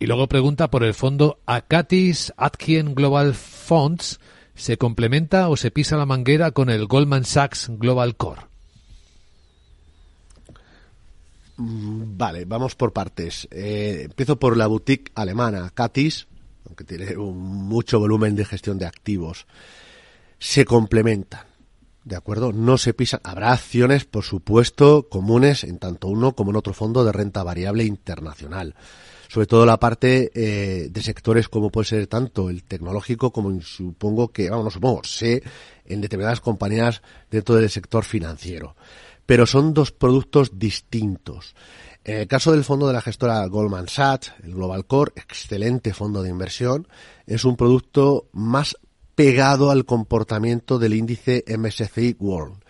Y 0.00 0.06
luego 0.06 0.26
pregunta 0.26 0.68
por 0.68 0.82
el 0.82 0.94
fondo 0.94 1.38
Acatis 1.46 2.32
Atkian 2.36 2.96
Global 2.96 3.34
Funds. 3.34 4.18
¿Se 4.56 4.78
complementa 4.78 5.48
o 5.48 5.56
se 5.56 5.70
pisa 5.70 5.96
la 5.96 6.06
manguera 6.06 6.50
con 6.50 6.70
el 6.70 6.86
Goldman 6.86 7.24
Sachs 7.24 7.68
Global 7.70 8.16
Core? 8.16 8.40
Mm, 11.56 12.16
vale, 12.18 12.46
vamos 12.46 12.74
por 12.74 12.92
partes. 12.92 13.46
Eh, 13.52 14.06
empiezo 14.06 14.40
por 14.40 14.56
la 14.56 14.66
boutique 14.66 15.12
alemana, 15.14 15.70
Catis, 15.72 16.26
aunque 16.66 16.82
tiene 16.82 17.16
un, 17.16 17.38
mucho 17.38 18.00
volumen 18.00 18.34
de 18.34 18.44
gestión 18.44 18.76
de 18.76 18.86
activos. 18.86 19.46
Se 20.40 20.64
complementan. 20.64 21.53
¿De 22.04 22.16
acuerdo? 22.16 22.52
No 22.52 22.76
se 22.76 22.92
pisan. 22.92 23.20
Habrá 23.24 23.52
acciones, 23.52 24.04
por 24.04 24.24
supuesto, 24.24 25.08
comunes 25.08 25.64
en 25.64 25.78
tanto 25.78 26.08
uno 26.08 26.34
como 26.34 26.50
en 26.50 26.56
otro 26.56 26.74
fondo 26.74 27.02
de 27.02 27.12
renta 27.12 27.42
variable 27.42 27.84
internacional. 27.84 28.74
Sobre 29.28 29.46
todo 29.46 29.64
la 29.64 29.80
parte 29.80 30.30
eh, 30.34 30.88
de 30.90 31.02
sectores 31.02 31.48
como 31.48 31.70
puede 31.70 31.86
ser 31.86 32.06
tanto 32.06 32.50
el 32.50 32.62
tecnológico 32.62 33.32
como 33.32 33.58
supongo 33.62 34.28
que, 34.28 34.50
vamos, 34.50 34.66
no 34.66 34.70
supongo, 34.70 35.02
sé, 35.02 35.42
en 35.86 36.02
determinadas 36.02 36.42
compañías 36.42 37.00
dentro 37.30 37.54
del 37.54 37.70
sector 37.70 38.04
financiero. 38.04 38.76
Pero 39.24 39.46
son 39.46 39.72
dos 39.72 39.90
productos 39.90 40.58
distintos. 40.58 41.54
En 42.04 42.18
el 42.18 42.28
caso 42.28 42.52
del 42.52 42.64
fondo 42.64 42.86
de 42.86 42.92
la 42.92 43.00
gestora 43.00 43.46
Goldman 43.46 43.88
Sachs, 43.88 44.34
el 44.42 44.52
Global 44.52 44.84
Core, 44.84 45.12
excelente 45.16 45.94
fondo 45.94 46.22
de 46.22 46.28
inversión, 46.28 46.86
es 47.26 47.46
un 47.46 47.56
producto 47.56 48.28
más 48.32 48.76
pegado 49.14 49.70
al 49.70 49.84
comportamiento 49.84 50.78
del 50.78 50.94
índice 50.94 51.44
MSCI 51.46 52.16
World. 52.18 52.62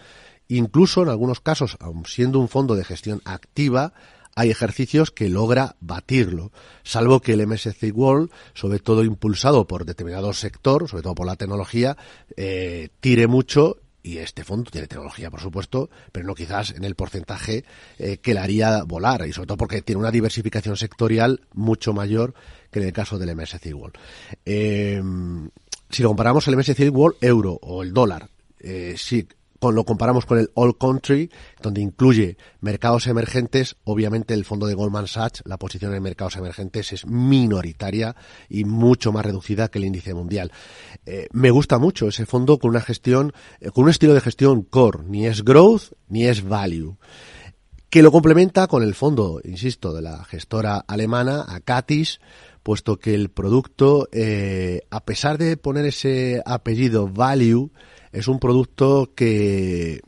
Incluso 0.48 1.02
en 1.02 1.08
algunos 1.08 1.40
casos, 1.40 1.76
aun 1.80 2.04
siendo 2.06 2.38
un 2.38 2.48
fondo 2.48 2.74
de 2.74 2.84
gestión 2.84 3.22
activa, 3.24 3.94
hay 4.36 4.50
ejercicios 4.50 5.10
que 5.10 5.28
logra 5.28 5.76
batirlo, 5.80 6.52
salvo 6.82 7.20
que 7.20 7.32
el 7.32 7.46
MSCI 7.46 7.90
World, 7.92 8.30
sobre 8.52 8.78
todo 8.78 9.04
impulsado 9.04 9.66
por 9.66 9.84
determinado 9.84 10.32
sector, 10.32 10.88
sobre 10.88 11.02
todo 11.02 11.14
por 11.14 11.26
la 11.26 11.36
tecnología, 11.36 11.96
eh, 12.36 12.88
tire 13.00 13.26
mucho 13.26 13.78
y 14.02 14.18
este 14.18 14.44
fondo 14.44 14.70
tiene 14.70 14.86
tecnología, 14.86 15.30
por 15.30 15.40
supuesto, 15.40 15.88
pero 16.12 16.26
no 16.26 16.34
quizás 16.34 16.72
en 16.72 16.84
el 16.84 16.94
porcentaje 16.94 17.64
eh, 17.98 18.18
que 18.18 18.34
le 18.34 18.40
haría 18.40 18.82
volar, 18.82 19.26
y 19.26 19.32
sobre 19.32 19.46
todo 19.46 19.56
porque 19.56 19.80
tiene 19.80 20.00
una 20.00 20.10
diversificación 20.10 20.76
sectorial 20.76 21.40
mucho 21.54 21.94
mayor 21.94 22.34
que 22.70 22.80
en 22.80 22.86
el 22.86 22.92
caso 22.92 23.18
del 23.18 23.34
MSCI 23.34 23.72
World. 23.72 23.96
Eh, 24.44 25.02
si 25.94 26.02
lo 26.02 26.08
comparamos 26.08 26.48
el 26.48 26.56
MSCI 26.56 26.88
World 26.88 27.18
Euro 27.20 27.58
o 27.62 27.82
el 27.82 27.92
dólar, 27.92 28.28
eh, 28.58 28.94
si 28.96 29.28
lo 29.60 29.84
comparamos 29.84 30.26
con 30.26 30.38
el 30.38 30.50
All 30.54 30.76
Country, 30.76 31.30
donde 31.62 31.80
incluye 31.80 32.36
mercados 32.60 33.06
emergentes, 33.06 33.76
obviamente 33.84 34.34
el 34.34 34.44
fondo 34.44 34.66
de 34.66 34.74
Goldman 34.74 35.06
Sachs, 35.06 35.42
la 35.46 35.56
posición 35.56 35.94
en 35.94 36.02
mercados 36.02 36.36
emergentes 36.36 36.92
es 36.92 37.06
minoritaria 37.06 38.14
y 38.50 38.64
mucho 38.64 39.10
más 39.10 39.24
reducida 39.24 39.68
que 39.68 39.78
el 39.78 39.86
índice 39.86 40.12
mundial. 40.12 40.52
Eh, 41.06 41.28
me 41.32 41.50
gusta 41.50 41.78
mucho 41.78 42.08
ese 42.08 42.26
fondo 42.26 42.58
con 42.58 42.70
una 42.70 42.82
gestión, 42.82 43.32
eh, 43.60 43.70
con 43.70 43.84
un 43.84 43.90
estilo 43.90 44.12
de 44.12 44.20
gestión 44.20 44.62
core, 44.62 45.04
ni 45.06 45.26
es 45.26 45.44
growth 45.44 45.92
ni 46.08 46.26
es 46.26 46.46
value 46.46 46.98
que 47.88 48.02
lo 48.02 48.10
complementa 48.10 48.66
con 48.66 48.82
el 48.82 48.92
fondo, 48.92 49.40
insisto, 49.44 49.94
de 49.94 50.02
la 50.02 50.24
gestora 50.24 50.78
alemana, 50.78 51.44
Acatis, 51.46 52.18
puesto 52.64 52.98
que 52.98 53.14
el 53.14 53.28
producto, 53.28 54.08
eh, 54.10 54.80
a 54.90 55.04
pesar 55.04 55.38
de 55.38 55.56
poner 55.56 55.84
ese 55.84 56.42
apellido 56.44 57.06
value, 57.06 57.70
es 58.10 58.26
un 58.26 58.40
producto 58.40 59.12
que 59.14 60.00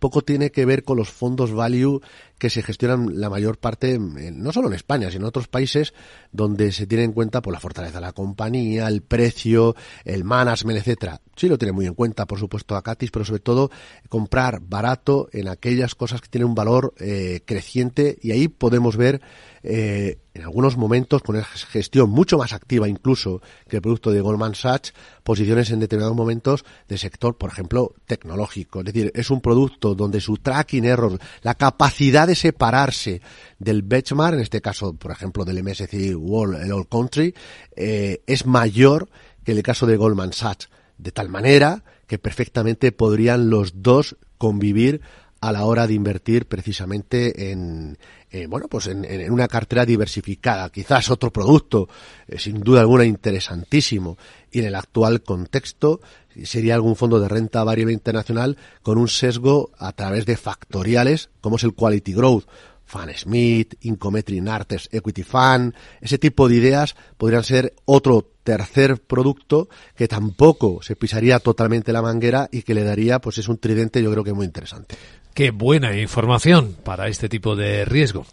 poco 0.00 0.22
tiene 0.22 0.50
que 0.50 0.64
ver 0.66 0.82
con 0.82 0.96
los 0.96 1.10
fondos 1.10 1.52
value 1.52 2.00
que 2.38 2.50
se 2.50 2.62
gestionan 2.62 3.20
la 3.20 3.28
mayor 3.28 3.58
parte, 3.58 3.98
no 3.98 4.50
solo 4.50 4.68
en 4.68 4.74
España, 4.74 5.10
sino 5.10 5.24
en 5.24 5.28
otros 5.28 5.46
países 5.46 5.92
donde 6.32 6.72
se 6.72 6.86
tiene 6.86 7.04
en 7.04 7.12
cuenta 7.12 7.42
por 7.42 7.52
la 7.52 7.60
fortaleza 7.60 7.98
de 7.98 8.06
la 8.06 8.12
compañía, 8.12 8.88
el 8.88 9.02
precio, 9.02 9.76
el 10.06 10.24
management, 10.24 10.78
etcétera. 10.78 11.20
Sí 11.36 11.48
lo 11.48 11.58
tiene 11.58 11.72
muy 11.72 11.86
en 11.86 11.94
cuenta, 11.94 12.26
por 12.26 12.38
supuesto, 12.38 12.76
Acatis, 12.76 13.10
pero 13.10 13.26
sobre 13.26 13.40
todo 13.40 13.70
comprar 14.08 14.60
barato 14.60 15.28
en 15.32 15.48
aquellas 15.48 15.94
cosas 15.94 16.22
que 16.22 16.28
tienen 16.28 16.48
un 16.48 16.54
valor 16.54 16.94
eh, 16.98 17.42
creciente 17.44 18.18
y 18.22 18.30
ahí 18.32 18.48
podemos 18.48 18.96
ver 18.96 19.20
eh, 19.62 20.18
en 20.34 20.42
algunos 20.42 20.76
momentos 20.76 21.22
con 21.22 21.36
una 21.36 21.44
gestión 21.44 22.10
mucho 22.10 22.38
más 22.38 22.52
activa 22.52 22.88
incluso 22.88 23.42
que 23.68 23.76
el 23.76 23.82
producto 23.82 24.12
de 24.12 24.20
Goldman 24.20 24.54
Sachs, 24.54 24.94
posiciones 25.22 25.70
en 25.70 25.80
determinados 25.80 26.16
momentos 26.16 26.64
de 26.88 26.98
sector, 26.98 27.36
por 27.36 27.50
ejemplo, 27.50 27.94
tecnológico. 28.06 28.80
Es 28.80 28.86
decir, 28.86 29.10
es 29.14 29.30
un 29.30 29.40
producto 29.40 29.94
donde 29.94 30.20
su 30.20 30.36
tracking 30.36 30.84
error, 30.84 31.18
la 31.42 31.54
capacidad 31.54 32.26
de 32.26 32.34
separarse 32.34 33.20
del 33.58 33.82
benchmark, 33.82 34.34
en 34.34 34.40
este 34.40 34.60
caso, 34.60 34.94
por 34.94 35.10
ejemplo, 35.10 35.44
del 35.44 35.62
MSCI 35.62 36.14
World, 36.14 36.62
el 36.62 36.72
All 36.72 36.88
Country, 36.88 37.34
eh, 37.74 38.22
es 38.26 38.46
mayor 38.46 39.08
que 39.44 39.52
el 39.52 39.62
caso 39.62 39.86
de 39.86 39.96
Goldman 39.96 40.32
Sachs. 40.32 40.68
De 40.98 41.12
tal 41.12 41.28
manera 41.28 41.82
que 42.06 42.18
perfectamente 42.18 42.92
podrían 42.92 43.50
los 43.50 43.82
dos 43.82 44.16
convivir 44.36 45.00
a 45.40 45.52
la 45.52 45.64
hora 45.64 45.86
de 45.86 45.94
invertir 45.94 46.46
precisamente 46.46 47.50
en, 47.50 47.98
eh, 48.30 48.46
bueno, 48.46 48.68
pues 48.68 48.86
en, 48.88 49.04
en, 49.04 49.32
una 49.32 49.48
cartera 49.48 49.86
diversificada, 49.86 50.68
quizás 50.70 51.10
otro 51.10 51.32
producto, 51.32 51.88
eh, 52.28 52.38
sin 52.38 52.60
duda 52.60 52.80
alguna 52.80 53.04
interesantísimo, 53.04 54.18
y 54.50 54.60
en 54.60 54.66
el 54.66 54.74
actual 54.74 55.22
contexto 55.22 56.00
sería 56.44 56.74
algún 56.74 56.96
fondo 56.96 57.18
de 57.18 57.28
renta 57.28 57.64
variable 57.64 57.92
internacional 57.92 58.56
con 58.82 58.98
un 58.98 59.08
sesgo 59.08 59.70
a 59.78 59.92
través 59.92 60.26
de 60.26 60.36
factoriales, 60.36 61.30
como 61.40 61.56
es 61.56 61.64
el 61.64 61.74
Quality 61.74 62.12
Growth, 62.12 62.44
Fan 62.90 63.10
Smith, 63.16 63.74
Incometri 63.82 64.40
Nartes 64.40 64.88
Equity 64.90 65.22
Fund, 65.22 65.74
ese 66.00 66.18
tipo 66.18 66.48
de 66.48 66.56
ideas 66.56 66.96
podrían 67.16 67.44
ser 67.44 67.74
otro 67.84 68.32
tercer 68.42 69.00
producto 69.00 69.68
que 69.94 70.08
tampoco 70.08 70.82
se 70.82 70.96
pisaría 70.96 71.38
totalmente 71.38 71.92
la 71.92 72.02
manguera 72.02 72.48
y 72.50 72.62
que 72.62 72.74
le 72.74 72.82
daría, 72.82 73.20
pues 73.20 73.38
es 73.38 73.48
un 73.48 73.58
tridente 73.58 74.02
yo 74.02 74.10
creo 74.10 74.24
que 74.24 74.32
muy 74.32 74.44
interesante. 74.44 74.96
Qué 75.34 75.50
buena 75.52 75.96
información 75.96 76.76
para 76.84 77.08
este 77.08 77.28
tipo 77.28 77.56
de 77.56 77.84
riesgo. 77.84 78.26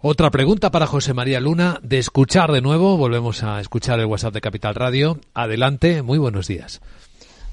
Otra 0.00 0.30
pregunta 0.30 0.70
para 0.70 0.86
José 0.86 1.14
María 1.14 1.40
Luna, 1.40 1.80
de 1.82 1.98
escuchar 1.98 2.52
de 2.52 2.60
nuevo, 2.60 2.96
volvemos 2.96 3.42
a 3.42 3.60
escuchar 3.60 3.98
el 4.00 4.06
WhatsApp 4.06 4.34
de 4.34 4.40
Capital 4.40 4.74
Radio. 4.74 5.18
Adelante, 5.32 6.02
muy 6.02 6.18
buenos 6.18 6.46
días. 6.46 6.80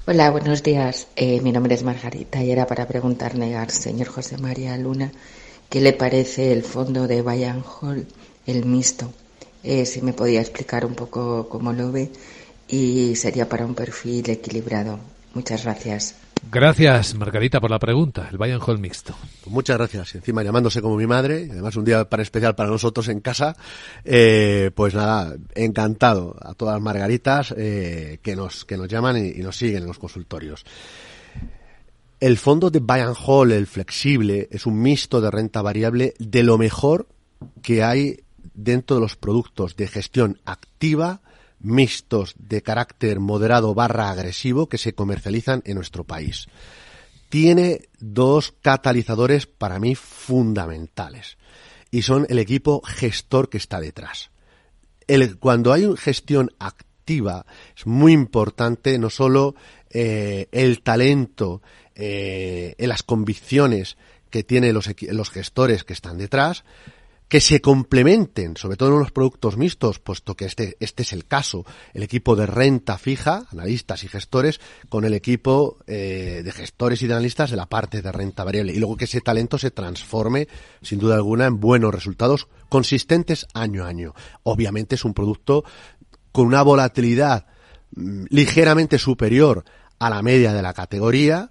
Hola, 0.06 0.30
buenos 0.30 0.62
días. 0.62 1.08
Eh, 1.16 1.40
mi 1.40 1.50
nombre 1.52 1.74
es 1.74 1.82
Margarita 1.82 2.42
y 2.42 2.50
era 2.50 2.66
para 2.66 2.86
preguntarle 2.86 3.56
al 3.56 3.70
señor 3.70 4.08
José 4.08 4.36
María 4.36 4.76
Luna 4.76 5.12
qué 5.68 5.80
le 5.80 5.92
parece 5.92 6.52
el 6.52 6.62
fondo 6.62 7.06
de 7.06 7.22
Bayern 7.22 7.64
Hall, 7.64 8.06
el 8.46 8.66
mixto. 8.66 9.12
Eh, 9.64 9.86
si 9.86 10.02
me 10.02 10.12
podía 10.12 10.40
explicar 10.40 10.84
un 10.84 10.94
poco 10.94 11.48
cómo 11.48 11.72
lo 11.72 11.90
ve 11.90 12.10
y 12.68 13.16
sería 13.16 13.48
para 13.48 13.64
un 13.64 13.74
perfil 13.74 14.28
equilibrado. 14.28 14.98
Muchas 15.34 15.64
gracias. 15.64 16.16
Gracias, 16.50 17.14
Margarita, 17.14 17.60
por 17.60 17.70
la 17.70 17.78
pregunta. 17.78 18.28
El 18.30 18.36
Bayern 18.36 18.60
Hall 18.60 18.78
mixto. 18.78 19.14
Pues 19.42 19.52
muchas 19.52 19.78
gracias. 19.78 20.14
Encima 20.14 20.42
llamándose 20.42 20.82
como 20.82 20.96
mi 20.96 21.06
madre, 21.06 21.48
además 21.50 21.76
un 21.76 21.84
día 21.84 22.08
para 22.08 22.22
especial 22.22 22.54
para 22.54 22.68
nosotros 22.68 23.08
en 23.08 23.20
casa. 23.20 23.56
Eh, 24.04 24.70
pues 24.74 24.94
nada, 24.94 25.34
encantado 25.54 26.36
a 26.40 26.54
todas 26.54 26.74
las 26.74 26.82
Margaritas 26.82 27.54
eh, 27.56 28.18
que 28.22 28.36
nos 28.36 28.64
que 28.64 28.76
nos 28.76 28.88
llaman 28.88 29.24
y, 29.24 29.42
nos 29.42 29.56
siguen 29.56 29.82
en 29.82 29.86
los 29.86 29.98
consultorios. 29.98 30.64
El 32.20 32.38
fondo 32.38 32.70
de 32.70 32.80
Bayern 32.80 33.14
Hall, 33.24 33.52
el 33.52 33.66
flexible, 33.66 34.48
es 34.50 34.66
un 34.66 34.80
mixto 34.80 35.20
de 35.20 35.30
renta 35.30 35.62
variable 35.62 36.14
de 36.18 36.42
lo 36.42 36.58
mejor 36.58 37.08
que 37.62 37.82
hay 37.82 38.20
dentro 38.54 38.96
de 38.96 39.02
los 39.02 39.16
productos 39.16 39.76
de 39.76 39.88
gestión 39.88 40.38
activa 40.44 41.20
mixtos 41.62 42.34
de 42.38 42.62
carácter 42.62 43.20
moderado 43.20 43.74
barra 43.74 44.10
agresivo 44.10 44.68
que 44.68 44.78
se 44.78 44.94
comercializan 44.94 45.62
en 45.64 45.76
nuestro 45.76 46.04
país. 46.04 46.46
Tiene 47.28 47.88
dos 47.98 48.54
catalizadores 48.60 49.46
para 49.46 49.78
mí 49.78 49.94
fundamentales 49.94 51.38
y 51.90 52.02
son 52.02 52.26
el 52.28 52.38
equipo 52.38 52.82
gestor 52.84 53.48
que 53.48 53.58
está 53.58 53.80
detrás. 53.80 54.30
cuando 55.40 55.72
hay 55.72 55.84
una 55.84 55.96
gestión 55.96 56.50
activa 56.58 57.46
es 57.76 57.86
muy 57.86 58.12
importante 58.12 58.98
no 58.98 59.10
solo 59.10 59.54
eh, 59.90 60.48
el 60.52 60.82
talento, 60.82 61.62
eh, 61.94 62.74
las 62.78 63.02
convicciones 63.02 63.96
que 64.30 64.42
tienen 64.42 64.74
los, 64.74 64.88
los 65.10 65.30
gestores 65.30 65.84
que 65.84 65.92
están 65.92 66.16
detrás, 66.16 66.64
que 67.32 67.40
se 67.40 67.62
complementen, 67.62 68.58
sobre 68.58 68.76
todo 68.76 68.90
en 68.90 68.98
los 68.98 69.10
productos 69.10 69.56
mixtos, 69.56 69.98
puesto 69.98 70.34
que 70.34 70.44
este, 70.44 70.76
este 70.80 71.02
es 71.02 71.14
el 71.14 71.24
caso, 71.24 71.64
el 71.94 72.02
equipo 72.02 72.36
de 72.36 72.44
renta 72.44 72.98
fija, 72.98 73.46
analistas 73.50 74.04
y 74.04 74.08
gestores, 74.08 74.60
con 74.90 75.06
el 75.06 75.14
equipo 75.14 75.78
eh, 75.86 76.42
de 76.44 76.52
gestores 76.52 77.00
y 77.00 77.06
de 77.06 77.14
analistas 77.14 77.50
de 77.50 77.56
la 77.56 77.64
parte 77.64 78.02
de 78.02 78.12
renta 78.12 78.44
variable. 78.44 78.74
Y 78.74 78.78
luego 78.78 78.98
que 78.98 79.06
ese 79.06 79.22
talento 79.22 79.56
se 79.56 79.70
transforme, 79.70 80.46
sin 80.82 80.98
duda 80.98 81.14
alguna, 81.14 81.46
en 81.46 81.58
buenos 81.58 81.94
resultados 81.94 82.48
consistentes 82.68 83.46
año 83.54 83.86
a 83.86 83.88
año. 83.88 84.12
Obviamente 84.42 84.96
es 84.96 85.04
un 85.06 85.14
producto 85.14 85.64
con 86.32 86.46
una 86.48 86.60
volatilidad 86.60 87.46
mm, 87.96 88.24
ligeramente 88.28 88.98
superior 88.98 89.64
a 89.98 90.10
la 90.10 90.20
media 90.20 90.52
de 90.52 90.60
la 90.60 90.74
categoría, 90.74 91.50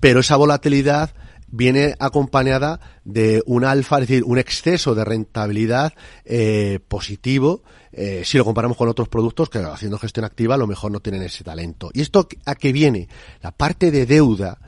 pero 0.00 0.18
esa 0.18 0.34
volatilidad 0.34 1.14
viene 1.50 1.94
acompañada 1.98 2.80
de 3.04 3.42
un 3.46 3.64
alfa, 3.64 3.96
es 3.96 4.08
decir, 4.08 4.24
un 4.24 4.38
exceso 4.38 4.94
de 4.94 5.04
rentabilidad 5.04 5.92
eh, 6.24 6.80
positivo 6.88 7.62
eh, 7.92 8.22
si 8.24 8.38
lo 8.38 8.44
comparamos 8.44 8.76
con 8.76 8.88
otros 8.88 9.08
productos 9.08 9.50
que 9.50 9.58
haciendo 9.58 9.98
gestión 9.98 10.24
activa 10.24 10.54
a 10.54 10.58
lo 10.58 10.68
mejor 10.68 10.92
no 10.92 11.00
tienen 11.00 11.22
ese 11.22 11.42
talento. 11.42 11.90
¿Y 11.92 12.02
esto 12.02 12.28
a 12.44 12.54
qué 12.54 12.72
viene? 12.72 13.08
La 13.42 13.50
parte 13.50 13.90
de 13.90 14.06
deuda 14.06 14.58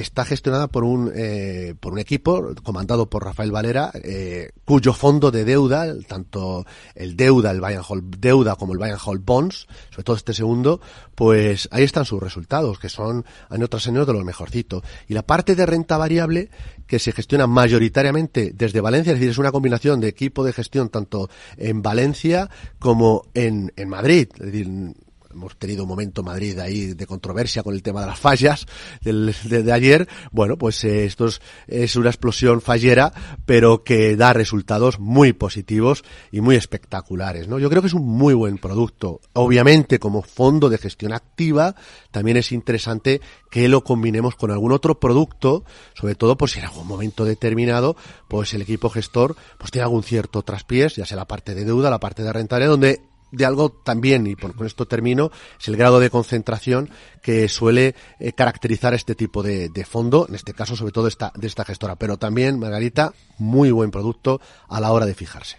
está 0.00 0.24
gestionada 0.24 0.68
por 0.68 0.84
un, 0.84 1.10
eh, 1.14 1.74
por 1.80 1.92
un 1.92 1.98
equipo 1.98 2.54
comandado 2.62 3.08
por 3.08 3.24
Rafael 3.24 3.50
Valera, 3.50 3.90
eh, 3.94 4.50
cuyo 4.64 4.92
fondo 4.92 5.30
de 5.30 5.44
deuda, 5.44 5.94
tanto 6.06 6.64
el 6.94 7.16
deuda, 7.16 7.50
el 7.50 7.64
and 7.64 7.84
Hold 7.86 8.16
deuda 8.18 8.56
como 8.56 8.74
el 8.74 8.82
and 8.82 9.00
Hold 9.04 9.24
Bonds, 9.24 9.66
sobre 9.90 10.04
todo 10.04 10.16
este 10.16 10.34
segundo, 10.34 10.80
pues 11.14 11.68
ahí 11.70 11.84
están 11.84 12.04
sus 12.04 12.22
resultados, 12.22 12.78
que 12.78 12.88
son 12.88 13.24
año 13.48 13.68
tras 13.68 13.86
año 13.88 14.04
de 14.04 14.12
los 14.12 14.24
mejorcitos. 14.24 14.82
Y 15.08 15.14
la 15.14 15.22
parte 15.22 15.54
de 15.54 15.66
renta 15.66 15.96
variable, 15.96 16.50
que 16.86 16.98
se 16.98 17.12
gestiona 17.12 17.46
mayoritariamente 17.46 18.52
desde 18.54 18.80
Valencia, 18.80 19.12
es 19.12 19.18
decir, 19.18 19.30
es 19.30 19.38
una 19.38 19.52
combinación 19.52 20.00
de 20.00 20.08
equipo 20.08 20.44
de 20.44 20.52
gestión 20.52 20.88
tanto 20.88 21.28
en 21.56 21.82
Valencia 21.82 22.48
como 22.78 23.22
en, 23.34 23.72
en 23.76 23.88
Madrid. 23.88 24.28
Es 24.34 24.46
decir, 24.46 24.94
hemos 25.36 25.56
tenido 25.56 25.84
un 25.84 25.88
momento 25.88 26.22
en 26.22 26.26
Madrid 26.26 26.58
ahí 26.58 26.94
de 26.94 27.06
controversia 27.06 27.62
con 27.62 27.74
el 27.74 27.82
tema 27.82 28.00
de 28.00 28.06
las 28.06 28.18
fallas 28.18 28.66
del, 29.02 29.34
de, 29.44 29.72
ayer. 29.72 30.08
Bueno, 30.32 30.56
pues 30.56 30.82
eh, 30.84 31.04
esto 31.04 31.28
es, 31.66 31.96
una 31.96 32.08
explosión 32.08 32.60
fallera, 32.60 33.12
pero 33.44 33.84
que 33.84 34.16
da 34.16 34.32
resultados 34.32 34.98
muy 34.98 35.32
positivos 35.32 36.04
y 36.32 36.40
muy 36.40 36.56
espectaculares, 36.56 37.48
¿no? 37.48 37.58
Yo 37.58 37.68
creo 37.68 37.82
que 37.82 37.88
es 37.88 37.94
un 37.94 38.06
muy 38.06 38.34
buen 38.34 38.58
producto. 38.58 39.20
Obviamente, 39.34 39.98
como 39.98 40.22
fondo 40.22 40.68
de 40.68 40.78
gestión 40.78 41.12
activa, 41.12 41.74
también 42.10 42.38
es 42.38 42.50
interesante 42.50 43.20
que 43.50 43.68
lo 43.68 43.84
combinemos 43.84 44.36
con 44.36 44.50
algún 44.50 44.72
otro 44.72 44.98
producto, 44.98 45.64
sobre 45.94 46.14
todo 46.14 46.36
por 46.36 46.50
si 46.50 46.58
en 46.58 46.64
algún 46.64 46.86
momento 46.86 47.24
determinado, 47.24 47.96
pues 48.28 48.54
el 48.54 48.62
equipo 48.62 48.88
gestor, 48.88 49.36
pues 49.58 49.70
tiene 49.70 49.84
algún 49.84 50.02
cierto 50.02 50.42
traspiés, 50.42 50.96
ya 50.96 51.06
sea 51.06 51.16
la 51.16 51.26
parte 51.26 51.54
de 51.54 51.64
deuda, 51.64 51.90
la 51.90 52.00
parte 52.00 52.22
de 52.22 52.32
rentabilidad, 52.32 52.70
donde 52.70 53.15
de 53.30 53.44
algo 53.44 53.70
también, 53.70 54.26
y 54.26 54.36
por, 54.36 54.54
con 54.54 54.66
esto 54.66 54.86
termino, 54.86 55.30
es 55.60 55.68
el 55.68 55.76
grado 55.76 56.00
de 56.00 56.10
concentración 56.10 56.90
que 57.22 57.48
suele 57.48 57.94
eh, 58.20 58.32
caracterizar 58.32 58.94
este 58.94 59.14
tipo 59.14 59.42
de, 59.42 59.70
fondo, 59.88 60.26
en 60.28 60.34
este 60.34 60.54
caso 60.54 60.76
sobre 60.76 60.92
todo 60.92 61.08
esta, 61.08 61.32
de 61.34 61.46
esta 61.46 61.64
gestora. 61.64 61.96
Pero 61.96 62.18
también, 62.18 62.58
Margarita, 62.58 63.12
muy 63.38 63.70
buen 63.70 63.90
producto 63.90 64.40
a 64.68 64.80
la 64.80 64.92
hora 64.92 65.06
de 65.06 65.14
fijarse. 65.14 65.56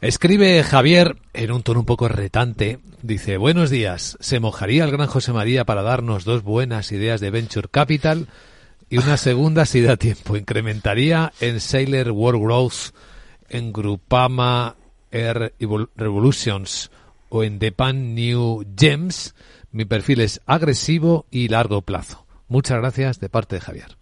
Escribe 0.00 0.62
Javier 0.62 1.16
en 1.34 1.50
un 1.50 1.62
tono 1.62 1.80
un 1.80 1.86
poco 1.86 2.08
retante. 2.08 2.78
Dice, 3.02 3.36
buenos 3.36 3.68
días. 3.68 4.16
¿Se 4.20 4.38
mojaría 4.38 4.84
el 4.84 4.92
gran 4.92 5.08
José 5.08 5.32
María 5.32 5.64
para 5.64 5.82
darnos 5.82 6.24
dos 6.24 6.42
buenas 6.44 6.92
ideas 6.92 7.20
de 7.20 7.30
Venture 7.30 7.68
Capital? 7.68 8.28
Y 8.88 8.98
una 8.98 9.16
segunda 9.18 9.66
si 9.66 9.80
da 9.80 9.96
tiempo. 9.96 10.36
¿Incrementaría 10.36 11.32
en 11.40 11.60
Sailor 11.60 12.12
World 12.12 12.42
Growth, 12.42 12.94
en 13.48 13.72
Grupama 13.72 14.76
Air 15.10 15.54
Revolutions 15.96 16.90
o 17.28 17.44
en 17.44 17.58
The 17.58 17.72
Pan 17.72 18.14
New 18.14 18.64
Gems. 18.76 19.34
Mi 19.70 19.84
perfil 19.84 20.20
es 20.20 20.40
agresivo 20.46 21.26
y 21.30 21.48
largo 21.48 21.82
plazo. 21.82 22.26
Muchas 22.48 22.78
gracias 22.78 23.20
de 23.20 23.28
parte 23.28 23.56
de 23.56 23.60
Javier. 23.60 23.98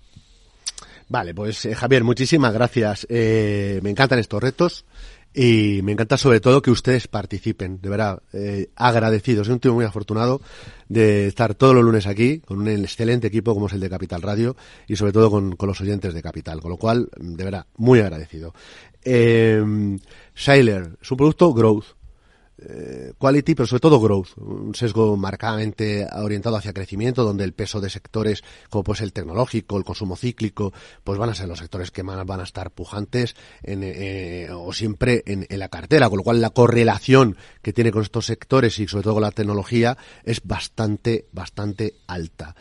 Vale, 1.09 1.35
pues 1.35 1.65
eh, 1.67 1.75
Javier, 1.75 2.05
muchísimas 2.05 2.53
gracias. 2.53 3.07
Eh, 3.09 3.81
me 3.83 3.91
encantan 3.91 4.19
estos 4.19 4.43
retos 4.43 4.85
y 5.33 5.81
me 5.83 5.93
encanta 5.93 6.17
sobre 6.17 6.41
todo 6.41 6.63
que 6.63 6.71
ustedes 6.71 7.09
participen. 7.09 7.81
De 7.81 7.89
verdad, 7.89 8.23
eh, 8.33 8.71
agradecido. 8.75 9.45
Soy 9.45 9.55
un 9.55 9.61
tío 9.61 9.75
muy 9.75 9.85
afortunado 9.85 10.41
de 10.89 11.27
estar 11.27 11.55
todos 11.55 11.75
los 11.75 11.85
lunes 11.85 12.07
aquí 12.07 12.41
con 12.41 12.59
un 12.59 12.69
excelente 12.69 13.27
equipo 13.27 13.55
como 13.55 13.67
es 13.67 13.75
el 13.75 13.81
de 13.81 13.91
Capital 13.91 14.23
Radio 14.23 14.57
y 14.89 14.97
sobre 14.97 15.13
todo 15.13 15.31
con, 15.31 15.55
con 15.55 15.69
los 15.69 15.81
oyentes 15.81 16.15
de 16.15 16.23
Capital. 16.23 16.61
Con 16.61 16.71
lo 16.71 16.77
cual, 16.77 17.09
de 17.17 17.45
verdad, 17.45 17.67
muy 17.77 18.01
agradecido. 18.01 18.55
Eh, 19.05 19.63
su 20.35 21.17
producto 21.17 21.53
Growth 21.53 21.85
eh, 22.59 23.13
quality, 23.19 23.55
pero 23.55 23.67
sobre 23.67 23.81
todo 23.81 24.01
growth, 24.01 24.39
un 24.39 24.75
sesgo 24.75 25.17
marcadamente 25.17 26.07
orientado 26.13 26.57
hacia 26.57 26.73
crecimiento, 26.73 27.23
donde 27.23 27.45
el 27.45 27.53
peso 27.53 27.81
de 27.81 27.91
sectores 27.91 28.43
como 28.71 28.85
pues 28.85 29.01
el 29.01 29.13
tecnológico, 29.13 29.77
el 29.77 29.85
consumo 29.85 30.17
cíclico, 30.17 30.73
pues 31.05 31.19
van 31.19 31.31
a 31.31 31.35
ser 31.35 31.49
los 31.49 31.59
sectores 31.59 31.91
que 31.91 32.03
más 32.03 32.25
van 32.25 32.41
a 32.41 32.45
estar 32.45 32.71
pujantes 32.71 33.37
en, 33.63 33.83
eh, 33.83 34.49
o 34.51 34.73
siempre 34.73 35.23
en, 35.27 35.47
en, 35.49 35.59
la 35.59 35.69
cartera, 35.69 36.09
con 36.09 36.19
lo 36.19 36.25
cual 36.25 36.41
la 36.41 36.51
correlación 36.51 37.37
que 37.61 37.73
tiene 37.73 37.93
con 37.93 38.03
estos 38.03 38.27
sectores 38.27 38.79
y 38.79 38.89
sobre 38.89 39.05
todo 39.05 39.15
con 39.15 39.23
la 39.23 39.33
tecnología 39.33 39.99
es 40.25 40.41
bastante, 40.43 41.27
bastante 41.33 41.95
alta. 42.07 42.55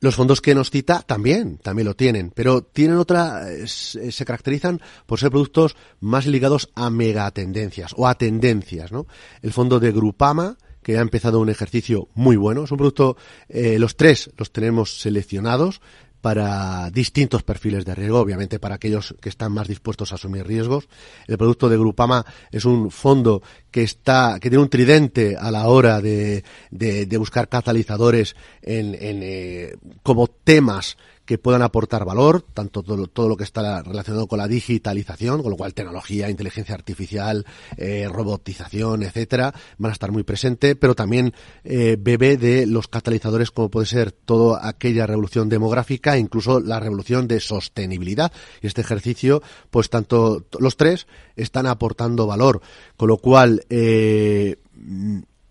Los 0.00 0.14
fondos 0.14 0.40
que 0.40 0.54
nos 0.54 0.70
cita 0.70 1.02
también, 1.02 1.58
también 1.58 1.86
lo 1.86 1.94
tienen, 1.94 2.32
pero 2.34 2.62
tienen 2.62 2.96
otra, 2.96 3.46
se 3.66 4.24
caracterizan 4.24 4.80
por 5.06 5.20
ser 5.20 5.30
productos 5.30 5.76
más 6.00 6.26
ligados 6.26 6.70
a 6.74 6.88
megatendencias 6.88 7.92
o 7.96 8.08
a 8.08 8.14
tendencias, 8.14 8.92
¿no? 8.92 9.06
El 9.42 9.52
fondo 9.52 9.78
de 9.78 9.92
Grupama, 9.92 10.56
que 10.82 10.96
ha 10.96 11.02
empezado 11.02 11.40
un 11.40 11.50
ejercicio 11.50 12.08
muy 12.14 12.36
bueno, 12.36 12.64
es 12.64 12.70
un 12.70 12.78
producto, 12.78 13.18
eh, 13.50 13.78
los 13.78 13.96
tres 13.96 14.30
los 14.38 14.52
tenemos 14.52 15.00
seleccionados, 15.00 15.82
para 16.20 16.90
distintos 16.90 17.42
perfiles 17.42 17.84
de 17.84 17.94
riesgo, 17.94 18.20
obviamente 18.20 18.58
para 18.58 18.74
aquellos 18.74 19.14
que 19.20 19.28
están 19.28 19.52
más 19.52 19.68
dispuestos 19.68 20.12
a 20.12 20.16
asumir 20.16 20.46
riesgos. 20.46 20.88
El 21.26 21.38
producto 21.38 21.68
de 21.68 21.78
Grupama 21.78 22.24
es 22.50 22.64
un 22.64 22.90
fondo 22.90 23.42
que 23.70 23.82
está, 23.82 24.38
que 24.40 24.50
tiene 24.50 24.62
un 24.62 24.68
tridente 24.68 25.36
a 25.36 25.50
la 25.50 25.68
hora 25.68 26.00
de, 26.00 26.44
de, 26.70 27.06
de 27.06 27.16
buscar 27.16 27.48
catalizadores 27.48 28.36
en, 28.62 28.94
en 28.94 29.20
eh, 29.22 29.76
como 30.02 30.26
temas 30.26 30.96
que 31.30 31.38
puedan 31.38 31.62
aportar 31.62 32.04
valor, 32.04 32.42
tanto 32.42 32.82
todo, 32.82 33.06
todo, 33.06 33.28
lo 33.28 33.36
que 33.36 33.44
está 33.44 33.84
relacionado 33.84 34.26
con 34.26 34.40
la 34.40 34.48
digitalización, 34.48 35.42
con 35.42 35.52
lo 35.52 35.56
cual 35.56 35.74
tecnología, 35.74 36.28
inteligencia 36.28 36.74
artificial, 36.74 37.46
eh, 37.76 38.08
robotización, 38.10 39.04
etcétera, 39.04 39.54
van 39.78 39.90
a 39.90 39.92
estar 39.92 40.10
muy 40.10 40.24
presentes, 40.24 40.74
pero 40.74 40.96
también 40.96 41.32
eh, 41.62 41.96
bebe 42.00 42.36
de 42.36 42.66
los 42.66 42.88
catalizadores 42.88 43.52
como 43.52 43.70
puede 43.70 43.86
ser 43.86 44.10
toda 44.10 44.66
aquella 44.66 45.06
revolución 45.06 45.48
demográfica, 45.48 46.18
incluso 46.18 46.58
la 46.58 46.80
revolución 46.80 47.28
de 47.28 47.38
sostenibilidad. 47.38 48.32
Y 48.60 48.66
este 48.66 48.80
ejercicio, 48.80 49.40
pues 49.70 49.88
tanto 49.88 50.46
los 50.58 50.76
tres 50.76 51.06
están 51.36 51.68
aportando 51.68 52.26
valor, 52.26 52.60
con 52.96 53.06
lo 53.06 53.18
cual 53.18 53.64
eh, 53.70 54.56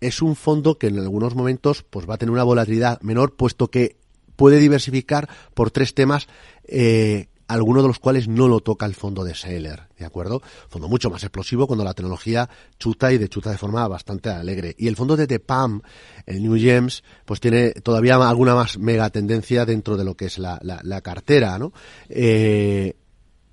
es 0.02 0.20
un 0.20 0.36
fondo 0.36 0.76
que 0.76 0.88
en 0.88 0.98
algunos 0.98 1.34
momentos 1.34 1.84
pues 1.88 2.06
va 2.06 2.16
a 2.16 2.18
tener 2.18 2.32
una 2.32 2.44
volatilidad 2.44 3.00
menor, 3.00 3.34
puesto 3.34 3.68
que 3.68 3.96
puede 4.40 4.58
diversificar 4.58 5.28
por 5.52 5.70
tres 5.70 5.92
temas 5.92 6.26
eh, 6.64 7.26
algunos 7.46 7.82
de 7.82 7.88
los 7.88 7.98
cuales 7.98 8.26
no 8.26 8.48
lo 8.48 8.60
toca 8.60 8.86
el 8.86 8.94
fondo 8.94 9.22
de 9.22 9.34
Sailor, 9.34 9.88
¿de 9.98 10.06
acuerdo? 10.06 10.40
Fondo 10.70 10.88
mucho 10.88 11.10
más 11.10 11.22
explosivo 11.24 11.66
cuando 11.66 11.84
la 11.84 11.92
tecnología 11.92 12.48
chuta 12.78 13.12
y 13.12 13.18
de 13.18 13.28
chuta 13.28 13.50
de 13.50 13.58
forma 13.58 13.86
bastante 13.86 14.30
alegre. 14.30 14.74
Y 14.78 14.88
el 14.88 14.96
fondo 14.96 15.14
de 15.14 15.26
The 15.26 15.40
PAM, 15.40 15.82
el 16.24 16.42
New 16.42 16.56
Gems, 16.56 17.04
pues 17.26 17.38
tiene 17.38 17.72
todavía 17.72 18.14
alguna 18.14 18.54
más 18.54 18.78
mega 18.78 19.10
tendencia 19.10 19.66
dentro 19.66 19.98
de 19.98 20.04
lo 20.04 20.14
que 20.14 20.24
es 20.24 20.38
la, 20.38 20.58
la, 20.62 21.00
cartera, 21.02 21.58
¿no? 21.58 21.74
Eh, 22.08 22.94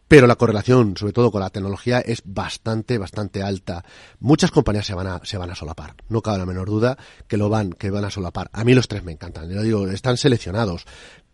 pero 0.07 0.27
la 0.27 0.35
correlación, 0.35 0.95
sobre 0.95 1.13
todo 1.13 1.31
con 1.31 1.41
la 1.41 1.49
tecnología, 1.49 1.99
es 1.99 2.21
bastante, 2.25 2.97
bastante 2.97 3.43
alta. 3.43 3.83
Muchas 4.19 4.51
compañías 4.51 4.85
se 4.85 4.93
van 4.93 5.07
a, 5.07 5.21
se 5.23 5.37
van 5.37 5.51
a 5.51 5.55
solapar. 5.55 5.95
No 6.09 6.21
cabe 6.21 6.37
la 6.37 6.45
menor 6.45 6.67
duda 6.69 6.97
que 7.27 7.37
lo 7.37 7.49
van, 7.49 7.71
que 7.71 7.89
van 7.89 8.05
a 8.05 8.09
solapar. 8.09 8.49
A 8.53 8.63
mí 8.63 8.73
los 8.73 8.87
tres 8.87 9.03
me 9.03 9.11
encantan. 9.11 9.49
Yo 9.49 9.61
digo, 9.61 9.87
están 9.87 10.17
seleccionados 10.17 10.85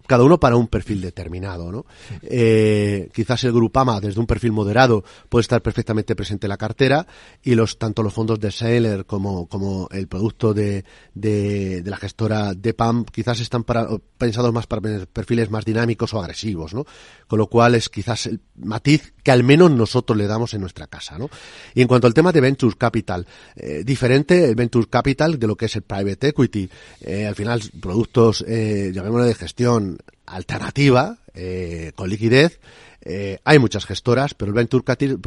cada 0.08 0.24
uno 0.24 0.40
para 0.40 0.56
un 0.56 0.68
perfil 0.68 1.02
determinado, 1.02 1.72
¿no? 1.72 1.86
Eh, 2.24 3.10
quizás 3.14 3.44
el 3.44 3.54
Grupama, 3.54 4.00
desde 4.00 4.20
un 4.20 4.28
perfil 4.28 4.52
moderado, 4.52 5.04
puede 5.30 5.42
estar 5.42 5.62
perfectamente 5.62 6.16
presente 6.16 6.48
en 6.48 6.50
la 6.50 6.58
cartera 6.58 7.08
y 7.42 7.56
los 7.56 7.78
tanto 7.78 8.04
los 8.04 8.14
fondos 8.14 8.40
de 8.40 8.52
Sailor 8.52 9.06
como, 9.06 9.48
como 9.48 9.88
el 9.92 10.08
producto 10.08 10.54
de, 10.54 10.84
de, 11.14 11.82
de 11.82 11.90
la 11.90 11.98
gestora 11.98 12.54
de 12.54 12.74
PAM 12.74 13.06
quizás 13.06 13.40
están 13.40 13.64
para, 13.64 13.88
pensados 14.18 14.54
más 14.54 14.68
para 14.68 14.82
perfiles 15.06 15.50
más 15.50 15.66
dinámicos 15.66 16.14
o 16.14 16.20
agresivos, 16.20 16.74
¿no? 16.74 16.86
Con 17.28 17.40
lo 17.40 17.48
cual 17.48 17.76
es 17.76 17.90
quizás 17.90 18.26
el 18.26 18.42
matiz 18.56 19.14
que 19.24 19.32
al 19.32 19.44
menos 19.44 19.72
nosotros 19.72 20.18
le 20.18 20.28
damos 20.28 20.54
en 20.54 20.62
nuestra 20.62 20.88
casa, 20.88 21.18
¿no? 21.18 21.30
Y 21.74 21.82
en 21.82 21.88
cuanto 21.88 22.08
al 22.08 22.14
tema 22.14 22.32
de 22.32 22.42
Venture 22.42 22.76
Capital, 22.78 23.26
eh, 23.56 23.84
diferente 23.86 24.50
el 24.50 24.56
Venture 24.56 24.88
Capital 24.88 25.40
de 25.40 25.48
lo 25.48 25.56
que 25.56 25.66
es 25.66 25.76
el 25.76 25.84
Private 25.84 26.30
Equity, 26.30 26.70
eh, 27.02 27.26
al 27.26 27.36
final 27.36 27.62
productos, 27.80 28.44
eh, 28.48 28.92
llamémoslo 28.94 29.26
de 29.26 29.36
gestión 29.36 29.98
alternativa, 30.26 31.18
eh, 31.34 31.92
con 31.96 32.10
liquidez, 32.10 32.60
eh, 33.06 33.40
hay 33.44 33.60
muchas 33.60 33.86
gestoras, 33.86 34.34
pero 34.34 34.50
el 34.50 34.56
Venture 34.56 34.84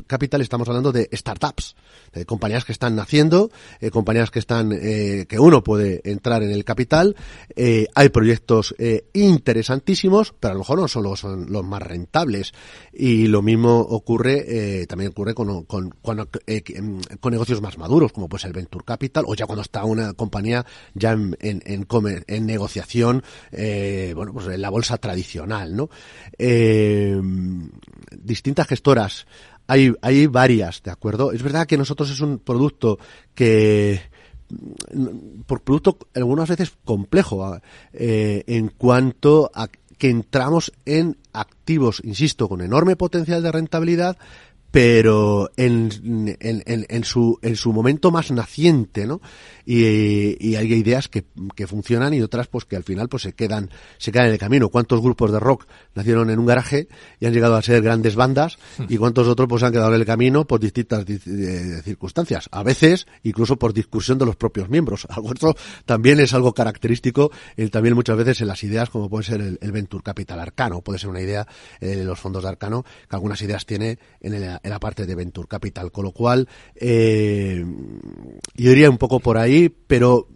Capital 0.06 0.40
estamos 0.40 0.68
hablando 0.68 0.92
de 0.92 1.08
startups, 1.12 1.76
de 2.12 2.24
compañías 2.24 2.64
que 2.64 2.72
están 2.72 2.96
naciendo, 2.96 3.50
eh, 3.80 3.90
compañías 3.90 4.30
que 4.30 4.38
están, 4.38 4.72
eh, 4.72 5.26
que 5.28 5.38
uno 5.38 5.62
puede 5.62 6.00
entrar 6.04 6.42
en 6.42 6.50
el 6.50 6.64
capital. 6.64 7.16
Eh, 7.54 7.86
hay 7.94 8.08
proyectos 8.08 8.74
interesantísimos, 9.12 10.34
pero 10.38 10.52
a 10.52 10.54
lo 10.54 10.60
mejor 10.60 10.80
no 10.80 10.88
solo 10.88 11.16
son 11.16 11.52
los 11.52 11.64
más 11.64 11.82
rentables. 11.82 12.52
Y 12.92 13.26
lo 13.26 13.42
mismo 13.42 13.78
ocurre, 13.78 14.86
también 14.86 15.10
ocurre 15.10 15.34
con, 15.34 15.64
con, 15.64 15.90
con, 16.00 16.28
negocios 17.30 17.60
más 17.60 17.76
maduros, 17.76 18.12
como 18.12 18.28
puede 18.28 18.42
ser 18.42 18.48
el 18.48 18.54
Venture 18.54 18.84
Capital, 18.84 19.24
o 19.26 19.34
ya 19.34 19.46
cuando 19.46 19.62
está 19.62 19.84
una 19.84 20.14
compañía 20.14 20.64
ya 20.94 21.12
en, 21.12 21.36
en, 21.40 21.62
en, 21.66 21.86
en 22.26 22.46
negociación, 22.46 23.22
bueno, 23.52 24.32
pues 24.32 24.46
en 24.46 24.62
la 24.62 24.70
bolsa 24.70 24.96
tradicional, 24.98 25.76
¿no? 25.76 25.90
Distintas 28.10 28.66
gestoras. 28.66 29.26
Hay, 29.66 29.92
hay 30.00 30.26
varias, 30.26 30.82
¿de 30.82 30.90
acuerdo? 30.90 31.32
Es 31.32 31.42
verdad 31.42 31.66
que 31.66 31.76
nosotros 31.76 32.10
es 32.10 32.20
un 32.20 32.38
producto 32.38 32.98
que 33.34 34.00
por 35.46 35.62
producto 35.62 35.98
algunas 36.14 36.48
veces 36.48 36.72
complejo 36.84 37.58
eh, 37.92 38.44
en 38.46 38.68
cuanto 38.68 39.50
a 39.54 39.68
que 39.98 40.10
entramos 40.10 40.72
en 40.84 41.16
activos, 41.32 42.00
insisto, 42.04 42.48
con 42.48 42.60
enorme 42.60 42.96
potencial 42.96 43.42
de 43.42 43.52
rentabilidad, 43.52 44.18
pero 44.70 45.50
en, 45.56 46.36
en, 46.38 46.62
en, 46.66 47.04
su, 47.04 47.38
en 47.40 47.56
su 47.56 47.72
momento 47.72 48.10
más 48.10 48.30
naciente, 48.30 49.06
¿no? 49.06 49.20
Y, 49.66 50.36
y 50.40 50.56
hay 50.56 50.72
ideas 50.72 51.08
que, 51.08 51.24
que, 51.54 51.66
funcionan 51.66 52.14
y 52.14 52.22
otras 52.22 52.46
pues 52.46 52.64
que 52.64 52.76
al 52.76 52.84
final 52.84 53.08
pues 53.08 53.24
se 53.24 53.32
quedan, 53.34 53.70
se 53.98 54.12
quedan 54.12 54.28
en 54.28 54.32
el 54.32 54.38
camino. 54.38 54.68
¿Cuántos 54.68 55.02
grupos 55.02 55.32
de 55.32 55.40
rock 55.40 55.66
nacieron 55.94 56.30
en 56.30 56.38
un 56.38 56.46
garaje 56.46 56.88
y 57.20 57.26
han 57.26 57.32
llegado 57.32 57.56
a 57.56 57.62
ser 57.62 57.82
grandes 57.82 58.14
bandas? 58.14 58.58
Y 58.88 58.96
cuántos 58.96 59.28
otros 59.28 59.48
pues 59.48 59.62
han 59.62 59.72
quedado 59.72 59.94
en 59.94 60.00
el 60.00 60.06
camino 60.06 60.46
por 60.46 60.60
distintas 60.60 61.04
circunstancias. 61.84 62.48
A 62.52 62.62
veces 62.62 63.06
incluso 63.24 63.56
por 63.56 63.74
discusión 63.74 64.18
de 64.18 64.26
los 64.26 64.36
propios 64.36 64.68
miembros. 64.68 65.06
Algo 65.10 65.32
esto 65.32 65.56
también 65.84 66.20
es 66.20 66.32
algo 66.32 66.54
característico 66.54 67.30
el, 67.56 67.70
también 67.70 67.94
muchas 67.94 68.16
veces 68.16 68.40
en 68.40 68.48
las 68.48 68.62
ideas 68.62 68.88
como 68.88 69.10
puede 69.10 69.24
ser 69.24 69.40
el, 69.40 69.58
el 69.60 69.72
Venture 69.72 70.02
Capital 70.02 70.40
Arcano. 70.40 70.80
Puede 70.80 70.98
ser 70.98 71.10
una 71.10 71.20
idea 71.20 71.46
eh, 71.80 72.02
los 72.04 72.18
fondos 72.18 72.42
de 72.42 72.48
Arcano 72.48 72.84
que 73.08 73.16
algunas 73.16 73.40
ideas 73.42 73.66
tiene 73.66 73.98
en 74.20 74.34
el 74.34 74.46
en 74.62 74.70
la 74.70 74.80
parte 74.80 75.06
de 75.06 75.14
Venture 75.14 75.48
Capital. 75.48 75.90
Con 75.90 76.04
lo 76.04 76.12
cual, 76.12 76.48
eh, 76.74 77.64
yo 78.54 78.70
iría 78.70 78.90
un 78.90 78.98
poco 78.98 79.20
por 79.20 79.38
ahí, 79.38 79.55
pero 79.86 80.28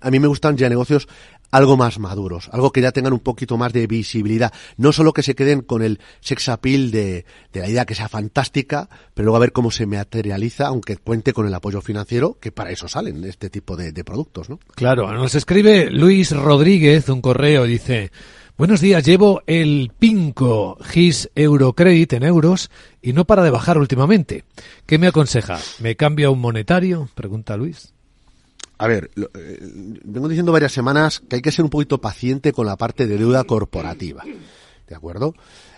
a 0.00 0.10
mí 0.10 0.20
me 0.20 0.28
gustan 0.28 0.56
ya 0.56 0.68
negocios 0.68 1.08
algo 1.54 1.76
más 1.76 2.00
maduros, 2.00 2.48
algo 2.50 2.72
que 2.72 2.80
ya 2.80 2.90
tengan 2.90 3.12
un 3.12 3.20
poquito 3.20 3.56
más 3.56 3.72
de 3.72 3.86
visibilidad, 3.86 4.52
no 4.76 4.92
solo 4.92 5.12
que 5.12 5.22
se 5.22 5.36
queden 5.36 5.60
con 5.60 5.82
el 5.82 6.00
sex 6.18 6.48
appeal 6.48 6.90
de, 6.90 7.24
la 7.52 7.68
idea 7.68 7.84
que 7.84 7.94
sea 7.94 8.08
fantástica, 8.08 8.88
pero 9.14 9.26
luego 9.26 9.36
a 9.36 9.40
ver 9.40 9.52
cómo 9.52 9.70
se 9.70 9.86
materializa, 9.86 10.66
aunque 10.66 10.96
cuente 10.96 11.32
con 11.32 11.46
el 11.46 11.54
apoyo 11.54 11.80
financiero, 11.80 12.38
que 12.40 12.50
para 12.50 12.72
eso 12.72 12.88
salen 12.88 13.22
este 13.24 13.50
tipo 13.50 13.76
de, 13.76 13.92
de 13.92 14.02
productos, 14.02 14.50
¿no? 14.50 14.58
Claro, 14.74 15.12
nos 15.12 15.36
escribe 15.36 15.90
Luis 15.92 16.32
Rodríguez 16.32 17.08
un 17.08 17.20
correo, 17.20 17.62
dice, 17.64 18.10
Buenos 18.56 18.80
días, 18.80 19.04
llevo 19.04 19.42
el 19.46 19.92
Pinco 19.96 20.76
GIS 20.80 21.30
Eurocredit 21.36 22.14
en 22.14 22.22
euros 22.24 22.70
y 23.00 23.12
no 23.12 23.26
para 23.26 23.42
de 23.42 23.50
bajar 23.50 23.78
últimamente. 23.78 24.44
¿Qué 24.86 24.98
me 24.98 25.06
aconseja? 25.08 25.58
¿Me 25.80 25.96
cambia 25.96 26.30
un 26.30 26.40
monetario? 26.40 27.08
Pregunta 27.14 27.56
Luis. 27.56 27.93
A 28.78 28.86
ver, 28.86 29.10
lo, 29.14 29.30
eh, 29.34 29.58
vengo 30.04 30.28
diciendo 30.28 30.52
varias 30.52 30.72
semanas 30.72 31.22
que 31.28 31.36
hay 31.36 31.42
que 31.42 31.52
ser 31.52 31.64
un 31.64 31.70
poquito 31.70 32.00
paciente 32.00 32.52
con 32.52 32.66
la 32.66 32.76
parte 32.76 33.06
de 33.06 33.18
deuda 33.18 33.44
corporativa. 33.44 34.24
¿De 34.86 34.94
acuerdo? 34.94 35.34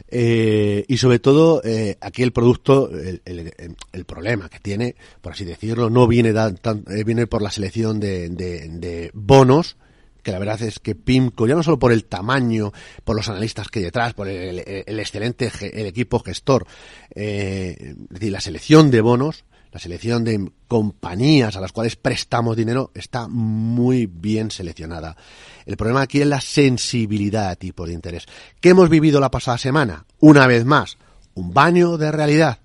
Eh, 0.08 0.84
y 0.88 0.96
sobre 0.98 1.18
todo, 1.18 1.62
eh, 1.64 1.96
aquí 2.00 2.22
el 2.22 2.32
producto, 2.32 2.90
el, 2.90 3.22
el, 3.24 4.04
problema 4.04 4.48
que 4.48 4.60
tiene, 4.60 4.96
por 5.20 5.32
así 5.32 5.44
decirlo, 5.44 5.90
no 5.90 6.06
viene, 6.06 6.32
tan, 6.32 6.84
eh, 6.90 7.04
viene 7.04 7.26
por 7.26 7.42
la 7.42 7.50
selección 7.50 8.00
de, 8.00 9.10
bonos 9.14 9.76
que 10.22 10.32
la 10.32 10.40
verdad 10.40 10.60
es 10.62 10.80
que 10.80 10.96
PIMCO, 10.96 11.46
ya 11.46 11.54
no 11.54 11.62
solo 11.62 11.78
por 11.78 11.92
el 11.92 12.04
tamaño, 12.04 12.72
por 13.04 13.14
los 13.14 13.28
analistas 13.28 13.68
que 13.68 13.78
hay 13.78 13.84
detrás, 13.84 14.12
por 14.12 14.26
el, 14.26 14.60
el 14.84 14.98
excelente 14.98 15.52
el 15.60 15.86
equipo 15.86 16.18
gestor, 16.18 16.66
eh, 17.14 17.76
es 17.78 18.08
decir, 18.08 18.32
la 18.32 18.40
selección 18.40 18.90
de 18.90 19.02
bonos, 19.02 19.44
la 19.76 19.80
selección 19.80 20.24
de 20.24 20.50
compañías 20.68 21.54
a 21.54 21.60
las 21.60 21.70
cuales 21.70 21.96
prestamos 21.96 22.56
dinero 22.56 22.92
está 22.94 23.28
muy 23.28 24.06
bien 24.06 24.50
seleccionada. 24.50 25.18
El 25.66 25.76
problema 25.76 26.00
aquí 26.00 26.22
es 26.22 26.26
la 26.26 26.40
sensibilidad 26.40 27.50
a 27.50 27.56
tipo 27.56 27.86
de 27.86 27.92
interés. 27.92 28.24
¿Qué 28.58 28.70
hemos 28.70 28.88
vivido 28.88 29.20
la 29.20 29.30
pasada 29.30 29.58
semana? 29.58 30.06
Una 30.18 30.46
vez 30.46 30.64
más, 30.64 30.96
un 31.34 31.52
baño 31.52 31.98
de 31.98 32.10
realidad. 32.10 32.60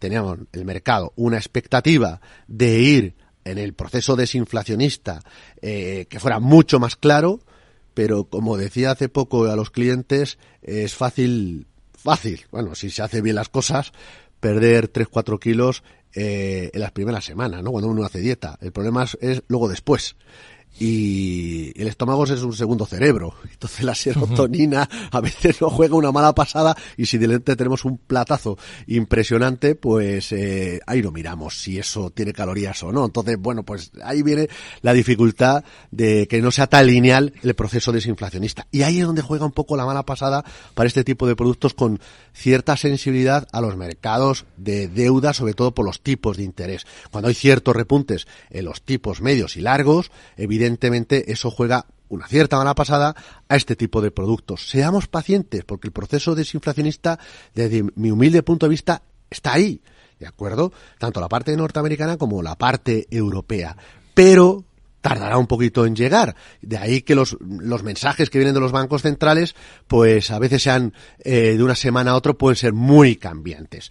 Teníamos 0.00 0.40
el 0.52 0.64
mercado 0.64 1.12
una 1.14 1.36
expectativa 1.36 2.20
de 2.48 2.80
ir 2.80 3.14
en 3.44 3.58
el 3.58 3.74
proceso 3.74 4.16
desinflacionista 4.16 5.20
eh, 5.62 6.06
que 6.10 6.18
fuera 6.18 6.40
mucho 6.40 6.80
más 6.80 6.96
claro, 6.96 7.38
pero 7.94 8.24
como 8.24 8.56
decía 8.56 8.90
hace 8.90 9.08
poco 9.08 9.44
a 9.44 9.54
los 9.54 9.70
clientes, 9.70 10.38
es 10.62 10.92
fácil, 10.92 11.68
fácil, 11.94 12.46
bueno, 12.50 12.74
si 12.74 12.90
se 12.90 13.02
hace 13.02 13.22
bien 13.22 13.36
las 13.36 13.48
cosas, 13.48 13.92
perder 14.40 14.92
3-4 14.92 15.38
kilos 15.38 15.82
eh, 16.18 16.70
en 16.72 16.80
las 16.80 16.90
primeras 16.90 17.24
semanas, 17.24 17.62
¿no? 17.62 17.70
Cuando 17.70 17.88
uno 17.88 18.04
hace 18.04 18.18
dieta. 18.18 18.58
El 18.60 18.72
problema 18.72 19.04
es, 19.04 19.16
es 19.20 19.42
luego 19.46 19.68
después 19.68 20.16
y 20.80 21.72
el 21.80 21.88
estómago 21.88 22.24
es 22.24 22.42
un 22.42 22.52
segundo 22.52 22.86
cerebro. 22.86 23.34
Entonces 23.50 23.84
la 23.84 23.94
serotonina 23.94 24.88
a 25.10 25.20
veces 25.20 25.60
nos 25.60 25.72
juega 25.72 25.96
una 25.96 26.12
mala 26.12 26.34
pasada 26.34 26.76
y 26.96 27.06
si 27.06 27.18
delante 27.18 27.56
tenemos 27.56 27.84
un 27.84 27.98
platazo 27.98 28.56
impresionante, 28.86 29.74
pues 29.74 30.30
eh, 30.32 30.80
ahí 30.86 31.02
lo 31.02 31.10
miramos 31.10 31.60
si 31.60 31.78
eso 31.78 32.10
tiene 32.10 32.32
calorías 32.32 32.80
o 32.84 32.92
no. 32.92 33.06
Entonces, 33.06 33.36
bueno, 33.38 33.64
pues 33.64 33.90
ahí 34.04 34.22
viene 34.22 34.48
la 34.82 34.92
dificultad 34.92 35.64
de 35.90 36.28
que 36.28 36.40
no 36.40 36.50
sea 36.52 36.68
tan 36.68 36.86
lineal 36.86 37.32
el 37.42 37.54
proceso 37.54 37.90
desinflacionista. 37.90 38.66
Y 38.70 38.82
ahí 38.82 39.00
es 39.00 39.06
donde 39.06 39.22
juega 39.22 39.44
un 39.44 39.52
poco 39.52 39.76
la 39.76 39.86
mala 39.86 40.04
pasada 40.04 40.44
para 40.74 40.86
este 40.86 41.02
tipo 41.02 41.26
de 41.26 41.34
productos 41.34 41.74
con 41.74 41.98
cierta 42.32 42.76
sensibilidad 42.76 43.48
a 43.52 43.60
los 43.60 43.76
mercados 43.76 44.46
de 44.56 44.86
deuda, 44.86 45.32
sobre 45.32 45.54
todo 45.54 45.74
por 45.74 45.84
los 45.84 46.02
tipos 46.02 46.36
de 46.36 46.44
interés. 46.44 46.86
Cuando 47.10 47.28
hay 47.28 47.34
ciertos 47.34 47.74
repuntes 47.74 48.28
en 48.50 48.64
los 48.64 48.82
tipos 48.82 49.20
medios 49.20 49.56
y 49.56 49.60
largos, 49.60 50.12
evidentemente 50.36 50.57
evidentemente 50.58 51.30
eso 51.30 51.50
juega 51.50 51.86
una 52.08 52.26
cierta 52.26 52.56
mala 52.56 52.74
pasada 52.74 53.14
a 53.48 53.56
este 53.56 53.76
tipo 53.76 54.00
de 54.00 54.10
productos. 54.10 54.68
Seamos 54.68 55.06
pacientes, 55.06 55.64
porque 55.64 55.88
el 55.88 55.92
proceso 55.92 56.34
desinflacionista, 56.34 57.18
desde 57.54 57.84
mi 57.94 58.10
humilde 58.10 58.42
punto 58.42 58.66
de 58.66 58.70
vista, 58.70 59.02
está 59.30 59.52
ahí, 59.52 59.80
¿de 60.18 60.26
acuerdo? 60.26 60.72
Tanto 60.98 61.20
la 61.20 61.28
parte 61.28 61.56
norteamericana 61.56 62.16
como 62.16 62.42
la 62.42 62.56
parte 62.56 63.06
europea. 63.10 63.76
Pero 64.14 64.64
tardará 65.00 65.38
un 65.38 65.46
poquito 65.46 65.86
en 65.86 65.94
llegar. 65.94 66.34
De 66.60 66.76
ahí 66.76 67.02
que 67.02 67.14
los, 67.14 67.36
los 67.40 67.82
mensajes 67.82 68.30
que 68.30 68.38
vienen 68.38 68.54
de 68.54 68.60
los 68.60 68.72
bancos 68.72 69.02
centrales, 69.02 69.54
pues 69.86 70.30
a 70.30 70.38
veces 70.38 70.62
sean 70.62 70.92
eh, 71.20 71.54
de 71.56 71.62
una 71.62 71.76
semana 71.76 72.12
a 72.12 72.16
otra, 72.16 72.32
pueden 72.32 72.56
ser 72.56 72.72
muy 72.72 73.16
cambiantes. 73.16 73.90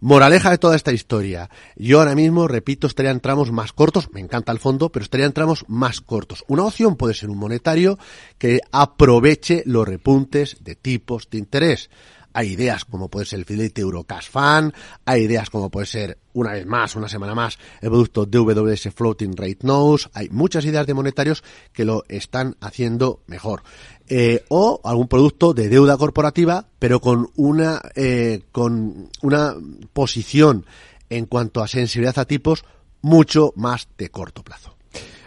Moraleja 0.00 0.52
de 0.52 0.58
toda 0.58 0.76
esta 0.76 0.92
historia. 0.92 1.50
Yo 1.74 1.98
ahora 1.98 2.14
mismo, 2.14 2.46
repito, 2.46 2.86
estaría 2.86 3.10
en 3.10 3.18
tramos 3.18 3.50
más 3.50 3.72
cortos, 3.72 4.12
me 4.12 4.20
encanta 4.20 4.52
el 4.52 4.60
fondo, 4.60 4.92
pero 4.92 5.02
estaría 5.02 5.26
en 5.26 5.32
tramos 5.32 5.64
más 5.66 6.00
cortos. 6.00 6.44
Una 6.46 6.64
opción 6.64 6.94
puede 6.94 7.14
ser 7.14 7.30
un 7.30 7.38
monetario 7.38 7.98
que 8.38 8.60
aproveche 8.70 9.64
los 9.66 9.88
repuntes 9.88 10.58
de 10.60 10.76
tipos 10.76 11.28
de 11.30 11.38
interés. 11.38 11.90
Hay 12.32 12.52
ideas 12.52 12.84
como 12.84 13.08
puede 13.08 13.26
ser 13.26 13.40
el 13.40 13.44
Fidelity 13.44 13.80
Eurocash 13.80 14.30
Fund, 14.30 14.72
hay 15.04 15.22
ideas 15.22 15.50
como 15.50 15.70
puede 15.70 15.86
ser, 15.86 16.18
una 16.34 16.52
vez 16.52 16.66
más, 16.66 16.94
una 16.96 17.08
semana 17.08 17.34
más, 17.34 17.58
el 17.80 17.90
producto 17.90 18.26
DWS 18.26 18.90
Floating 18.94 19.36
Rate 19.36 19.58
Notes, 19.62 20.08
hay 20.14 20.28
muchas 20.28 20.64
ideas 20.64 20.86
de 20.86 20.94
monetarios 20.94 21.42
que 21.72 21.84
lo 21.84 22.04
están 22.08 22.56
haciendo 22.60 23.22
mejor. 23.26 23.62
Eh, 24.08 24.44
o 24.48 24.80
algún 24.84 25.08
producto 25.08 25.52
de 25.52 25.68
deuda 25.68 25.96
corporativa, 25.96 26.66
pero 26.78 27.00
con 27.00 27.30
una, 27.36 27.80
eh, 27.94 28.42
con 28.52 29.10
una 29.22 29.54
posición 29.92 30.64
en 31.10 31.26
cuanto 31.26 31.62
a 31.62 31.68
sensibilidad 31.68 32.18
a 32.18 32.24
tipos 32.24 32.64
mucho 33.02 33.52
más 33.56 33.88
de 33.98 34.10
corto 34.10 34.42
plazo. 34.42 34.76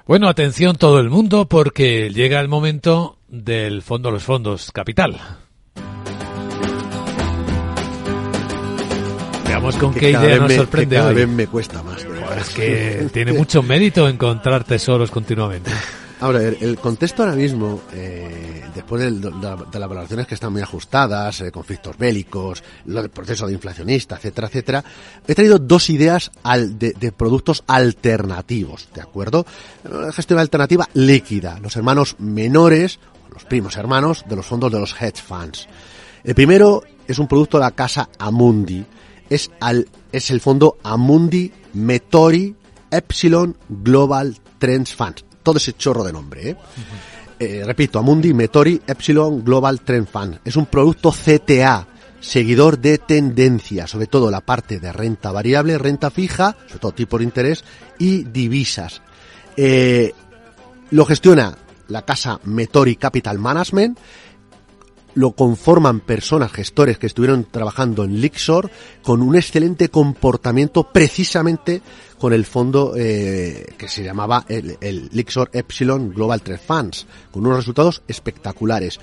Bueno, 0.07 0.27
atención 0.27 0.75
todo 0.77 0.99
el 0.99 1.09
mundo 1.09 1.47
porque 1.47 2.09
llega 2.09 2.39
el 2.39 2.47
momento 2.47 3.17
del 3.27 3.81
fondo 3.81 4.11
los 4.11 4.23
fondos 4.23 4.71
capital. 4.71 5.19
Veamos 9.51 9.75
con 9.77 9.93
qué 9.93 10.11
idea 10.11 10.37
nos 10.37 10.53
sorprende 10.53 10.95
cada 10.95 11.09
hoy. 11.09 11.15
vez 11.15 11.27
me 11.27 11.47
cuesta 11.47 11.83
más. 11.83 12.05
Es 12.39 12.49
que 12.49 13.09
tiene 13.11 13.33
mucho 13.33 13.61
mérito 13.61 14.07
encontrar 14.07 14.63
tesoros 14.63 15.11
continuamente. 15.11 15.71
Ahora, 16.21 16.39
el, 16.43 16.55
el 16.61 16.77
contexto 16.77 17.23
ahora 17.23 17.33
mismo, 17.35 17.81
eh, 17.93 18.61
después 18.75 19.01
de, 19.01 19.09
la- 19.09 19.55
de 19.55 19.79
las 19.79 19.89
valoraciones 19.89 20.27
que 20.27 20.35
están 20.35 20.53
muy 20.53 20.61
ajustadas, 20.61 21.41
eh, 21.41 21.51
conflictos 21.51 21.97
bélicos, 21.97 22.63
del 22.85 23.09
proceso 23.09 23.47
de 23.47 23.53
inflacionista, 23.53 24.17
etcétera, 24.17 24.47
etcétera, 24.47 24.83
he 25.27 25.33
traído 25.33 25.57
dos 25.57 25.89
ideas 25.89 26.29
al- 26.43 26.77
de, 26.77 26.91
de 26.93 27.11
productos 27.11 27.63
alternativos, 27.65 28.87
¿de 28.93 29.01
acuerdo? 29.01 29.47
Una 29.83 30.11
gestión 30.11 30.37
alternativa 30.37 30.87
líquida, 30.93 31.57
los 31.59 31.75
hermanos 31.75 32.15
menores, 32.19 32.99
los 33.33 33.43
primos 33.45 33.75
hermanos 33.75 34.23
de 34.29 34.35
los 34.35 34.45
fondos 34.45 34.71
de 34.71 34.79
los 34.79 34.93
hedge 35.01 35.23
funds. 35.23 35.67
El 36.23 36.35
primero 36.35 36.83
es 37.07 37.17
un 37.17 37.27
producto 37.27 37.57
de 37.57 37.63
la 37.63 37.71
casa 37.71 38.09
Amundi. 38.19 38.85
Es, 39.31 39.49
al, 39.61 39.87
es 40.11 40.29
el 40.29 40.41
fondo 40.41 40.77
Amundi 40.83 41.51
Metori 41.73 42.53
Epsilon 42.91 43.55
Global 43.69 44.37
Trends 44.59 44.93
Funds. 44.93 45.23
Todo 45.41 45.57
ese 45.57 45.73
chorro 45.73 46.03
de 46.03 46.11
nombre, 46.11 46.49
¿eh? 46.49 46.57
Eh, 47.39 47.63
repito, 47.65 47.97
Amundi 47.97 48.33
Metori 48.33 48.79
Epsilon 48.85 49.43
Global 49.43 49.81
Trend 49.81 50.07
Fund. 50.07 50.39
Es 50.45 50.57
un 50.57 50.67
producto 50.67 51.11
CTA, 51.11 51.87
seguidor 52.19 52.77
de 52.77 52.97
tendencia, 52.99 53.87
sobre 53.87 54.07
todo 54.07 54.29
la 54.29 54.41
parte 54.41 54.79
de 54.79 54.91
renta 54.91 55.31
variable, 55.31 55.77
renta 55.77 56.11
fija, 56.11 56.55
sobre 56.67 56.79
todo 56.79 56.91
tipo 56.91 57.17
de 57.17 57.23
interés, 57.23 57.63
y 57.97 58.25
divisas. 58.25 59.01
Eh, 59.57 60.13
lo 60.91 61.05
gestiona 61.05 61.57
la 61.87 62.03
casa 62.03 62.39
Metori 62.43 62.97
Capital 62.97 63.39
Management, 63.39 63.97
lo 65.15 65.31
conforman 65.33 65.99
personas, 65.99 66.51
gestores 66.51 66.97
que 66.97 67.07
estuvieron 67.07 67.45
trabajando 67.49 68.03
en 68.03 68.21
Lixor 68.21 68.69
con 69.03 69.21
un 69.21 69.35
excelente 69.35 69.89
comportamiento 69.89 70.83
precisamente 70.83 71.81
con 72.17 72.33
el 72.33 72.45
fondo 72.45 72.93
eh, 72.95 73.73
que 73.77 73.87
se 73.87 74.03
llamaba 74.03 74.45
el, 74.47 74.77
el 74.79 75.09
Lixor 75.11 75.49
Epsilon 75.53 76.13
Global 76.13 76.41
Trend 76.41 76.61
Funds, 76.61 77.07
con 77.31 77.45
unos 77.45 77.57
resultados 77.57 78.03
espectaculares. 78.07 78.99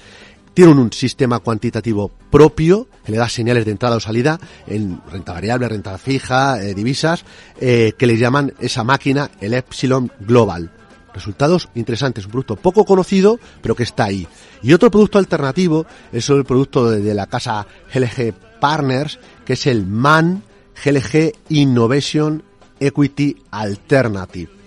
Tienen 0.54 0.78
un 0.78 0.92
sistema 0.92 1.38
cuantitativo 1.40 2.10
propio 2.30 2.88
que 3.04 3.12
le 3.12 3.18
da 3.18 3.28
señales 3.28 3.64
de 3.64 3.72
entrada 3.72 3.96
o 3.96 4.00
salida 4.00 4.40
en 4.66 5.00
renta 5.10 5.32
variable, 5.32 5.68
renta 5.68 5.98
fija, 5.98 6.62
eh, 6.62 6.74
divisas, 6.74 7.24
eh, 7.60 7.92
que 7.96 8.06
le 8.06 8.16
llaman 8.16 8.54
esa 8.60 8.84
máquina 8.84 9.30
el 9.40 9.54
Epsilon 9.54 10.10
Global 10.20 10.72
resultados 11.14 11.68
interesantes, 11.74 12.24
un 12.24 12.32
producto 12.32 12.56
poco 12.56 12.84
conocido, 12.84 13.38
pero 13.62 13.74
que 13.74 13.82
está 13.82 14.04
ahí. 14.04 14.26
Y 14.62 14.72
otro 14.72 14.90
producto 14.90 15.18
alternativo 15.18 15.86
es 16.12 16.28
el 16.30 16.44
producto 16.44 16.90
de, 16.90 17.14
la 17.14 17.26
casa 17.26 17.66
GLG 17.92 18.34
Partners, 18.60 19.18
que 19.44 19.54
es 19.54 19.66
el 19.66 19.86
MAN 19.86 20.42
GLG 20.84 21.32
Innovation 21.48 22.42
Equity 22.80 23.36
Alternative. 23.50 24.57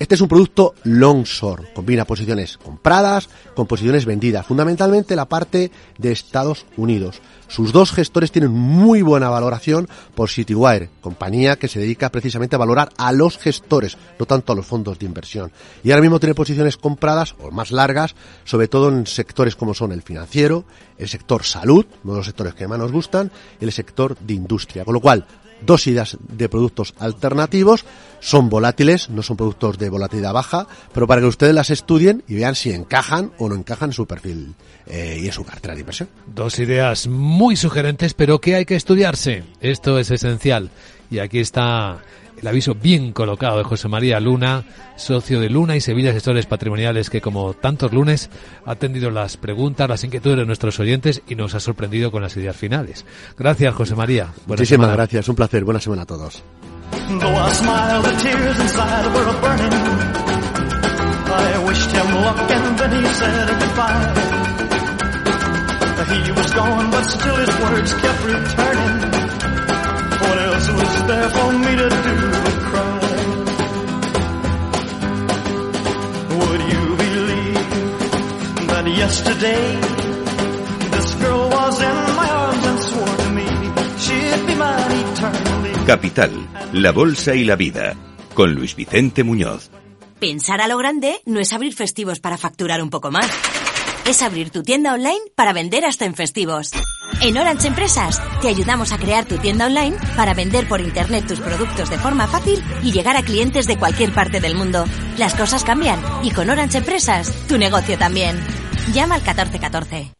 Este 0.00 0.14
es 0.14 0.22
un 0.22 0.28
producto 0.28 0.74
long 0.84 1.24
short, 1.24 1.74
combina 1.74 2.06
posiciones 2.06 2.56
compradas 2.56 3.28
con 3.54 3.66
posiciones 3.66 4.06
vendidas, 4.06 4.46
fundamentalmente 4.46 5.14
la 5.14 5.28
parte 5.28 5.70
de 5.98 6.10
Estados 6.10 6.64
Unidos. 6.78 7.20
Sus 7.48 7.70
dos 7.70 7.92
gestores 7.92 8.32
tienen 8.32 8.50
muy 8.50 9.02
buena 9.02 9.28
valoración 9.28 9.90
por 10.14 10.30
Citywire, 10.30 10.88
compañía 11.02 11.56
que 11.56 11.68
se 11.68 11.80
dedica 11.80 12.08
precisamente 12.08 12.56
a 12.56 12.58
valorar 12.58 12.88
a 12.96 13.12
los 13.12 13.36
gestores, 13.36 13.98
no 14.18 14.24
tanto 14.24 14.54
a 14.54 14.56
los 14.56 14.64
fondos 14.64 14.98
de 14.98 15.04
inversión. 15.04 15.52
Y 15.84 15.90
ahora 15.90 16.00
mismo 16.00 16.18
tiene 16.18 16.34
posiciones 16.34 16.78
compradas 16.78 17.34
o 17.38 17.50
más 17.50 17.70
largas, 17.70 18.14
sobre 18.44 18.68
todo 18.68 18.88
en 18.88 19.06
sectores 19.06 19.54
como 19.54 19.74
son 19.74 19.92
el 19.92 20.00
financiero, 20.00 20.64
el 20.96 21.10
sector 21.10 21.44
salud, 21.44 21.84
uno 22.04 22.14
de 22.14 22.20
los 22.20 22.26
sectores 22.26 22.54
que 22.54 22.66
más 22.66 22.78
nos 22.78 22.90
gustan, 22.90 23.30
y 23.60 23.66
el 23.66 23.72
sector 23.72 24.16
de 24.18 24.32
industria. 24.32 24.86
Con 24.86 24.94
lo 24.94 25.00
cual, 25.02 25.26
dos 25.62 25.86
ideas 25.86 26.16
de 26.20 26.48
productos 26.48 26.94
alternativos, 26.98 27.84
son 28.20 28.48
volátiles, 28.48 29.10
no 29.10 29.22
son 29.22 29.36
productos 29.36 29.78
de 29.78 29.88
volatilidad 29.88 30.32
baja, 30.32 30.66
pero 30.92 31.06
para 31.06 31.20
que 31.20 31.26
ustedes 31.26 31.54
las 31.54 31.70
estudien 31.70 32.22
y 32.28 32.34
vean 32.34 32.54
si 32.54 32.72
encajan 32.72 33.32
o 33.38 33.48
no 33.48 33.54
encajan 33.54 33.90
en 33.90 33.94
su 33.94 34.06
perfil 34.06 34.54
eh, 34.86 35.18
y 35.20 35.26
en 35.26 35.32
su 35.32 35.44
cartera 35.44 35.74
de 35.74 35.80
inversión. 35.80 36.08
Dos 36.26 36.58
ideas 36.58 37.06
muy 37.06 37.56
sugerentes, 37.56 38.14
pero 38.14 38.40
que 38.40 38.54
hay 38.56 38.64
que 38.64 38.76
estudiarse. 38.76 39.44
Esto 39.60 39.98
es 39.98 40.10
esencial. 40.10 40.70
Y 41.10 41.18
aquí 41.18 41.40
está 41.40 42.02
el 42.40 42.48
aviso 42.48 42.74
bien 42.74 43.12
colocado 43.12 43.58
de 43.58 43.64
José 43.64 43.88
María 43.88 44.18
Luna, 44.20 44.64
socio 44.96 45.40
de 45.40 45.50
Luna 45.50 45.76
y 45.76 45.80
Sevilla 45.80 46.12
Gestores 46.12 46.46
Patrimoniales, 46.46 47.10
que 47.10 47.20
como 47.20 47.52
tantos 47.54 47.92
lunes 47.92 48.30
ha 48.64 48.72
atendido 48.72 49.10
las 49.10 49.36
preguntas, 49.36 49.88
las 49.88 50.04
inquietudes 50.04 50.38
de 50.38 50.46
nuestros 50.46 50.78
oyentes 50.80 51.22
y 51.28 51.34
nos 51.34 51.54
ha 51.54 51.60
sorprendido 51.60 52.10
con 52.10 52.22
las 52.22 52.36
ideas 52.36 52.56
finales. 52.56 53.04
Gracias, 53.36 53.74
José 53.74 53.94
María. 53.94 54.24
Buena 54.46 54.60
Muchísimas 54.60 54.86
semana. 54.86 54.92
gracias, 54.94 55.28
un 55.28 55.36
placer, 55.36 55.64
buena 55.64 55.80
semana 55.80 56.02
a 56.02 56.06
todos. 56.06 56.42
He 66.10 66.32
was 66.32 66.52
gone, 66.52 66.90
but 66.90 67.04
still 67.04 67.36
his 67.36 67.54
words 67.60 67.92
kept 67.92 68.24
returning. 68.24 68.96
What 70.20 70.38
else 70.42 70.68
was 70.72 71.06
there 71.06 71.28
for 71.30 71.39
me 71.58 71.76
to 71.76 71.88
do 71.88 72.14
but 72.44 72.56
cry? 72.68 73.00
Would 76.38 76.62
you 76.72 76.84
believe 77.04 78.66
that 78.68 78.86
yesterday 78.86 79.64
this 80.90 81.14
girl 81.14 81.48
was 81.48 81.80
in 81.80 81.98
my 82.16 82.28
arms 82.30 82.66
and 82.66 82.80
swore 82.80 83.16
to 83.16 83.30
me 83.30 83.46
she'd 83.98 84.46
be 84.46 84.54
mine 84.54 85.06
eternally? 85.12 85.72
Capital, 85.86 86.32
la 86.72 86.92
bolsa 86.92 87.34
y 87.34 87.44
la 87.44 87.56
vida. 87.56 87.96
Con 88.34 88.54
Luis 88.54 88.76
Vicente 88.76 89.24
Muñoz. 89.24 89.70
Pensar 90.20 90.60
a 90.60 90.68
lo 90.68 90.76
grande 90.76 91.20
no 91.24 91.40
es 91.40 91.52
abrir 91.52 91.74
festivos 91.74 92.20
para 92.20 92.36
facturar 92.36 92.82
un 92.82 92.90
poco 92.90 93.10
más. 93.10 93.28
Es 94.06 94.22
abrir 94.22 94.50
tu 94.50 94.62
tienda 94.62 94.92
online 94.94 95.20
para 95.34 95.52
vender 95.52 95.84
hasta 95.84 96.04
en 96.04 96.14
festivos. 96.14 96.72
En 97.22 97.36
Orange 97.36 97.68
Empresas 97.68 98.18
te 98.40 98.48
ayudamos 98.48 98.92
a 98.92 98.98
crear 98.98 99.26
tu 99.26 99.36
tienda 99.36 99.66
online 99.66 99.94
para 100.16 100.32
vender 100.32 100.66
por 100.66 100.80
internet 100.80 101.26
tus 101.26 101.38
productos 101.38 101.90
de 101.90 101.98
forma 101.98 102.26
fácil 102.26 102.64
y 102.82 102.92
llegar 102.92 103.16
a 103.18 103.22
clientes 103.22 103.66
de 103.66 103.76
cualquier 103.76 104.14
parte 104.14 104.40
del 104.40 104.54
mundo. 104.54 104.86
Las 105.18 105.34
cosas 105.34 105.62
cambian 105.62 106.00
y 106.22 106.30
con 106.30 106.48
Orange 106.48 106.78
Empresas 106.78 107.30
tu 107.46 107.58
negocio 107.58 107.98
también. 107.98 108.40
Llama 108.94 109.16
al 109.16 109.20
1414. 109.20 110.19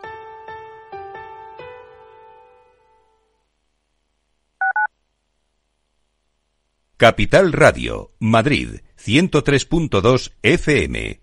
Capital 7.01 7.51
Radio, 7.51 8.11
Madrid, 8.19 8.81
103.2 9.03 10.33
FM. 10.43 11.19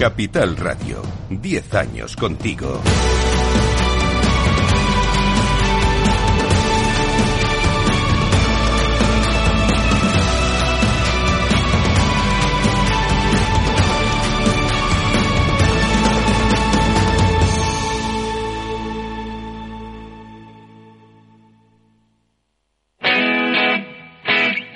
Capital 0.00 0.56
Radio, 0.56 1.00
10 1.30 1.74
años 1.74 2.16
contigo. 2.16 2.82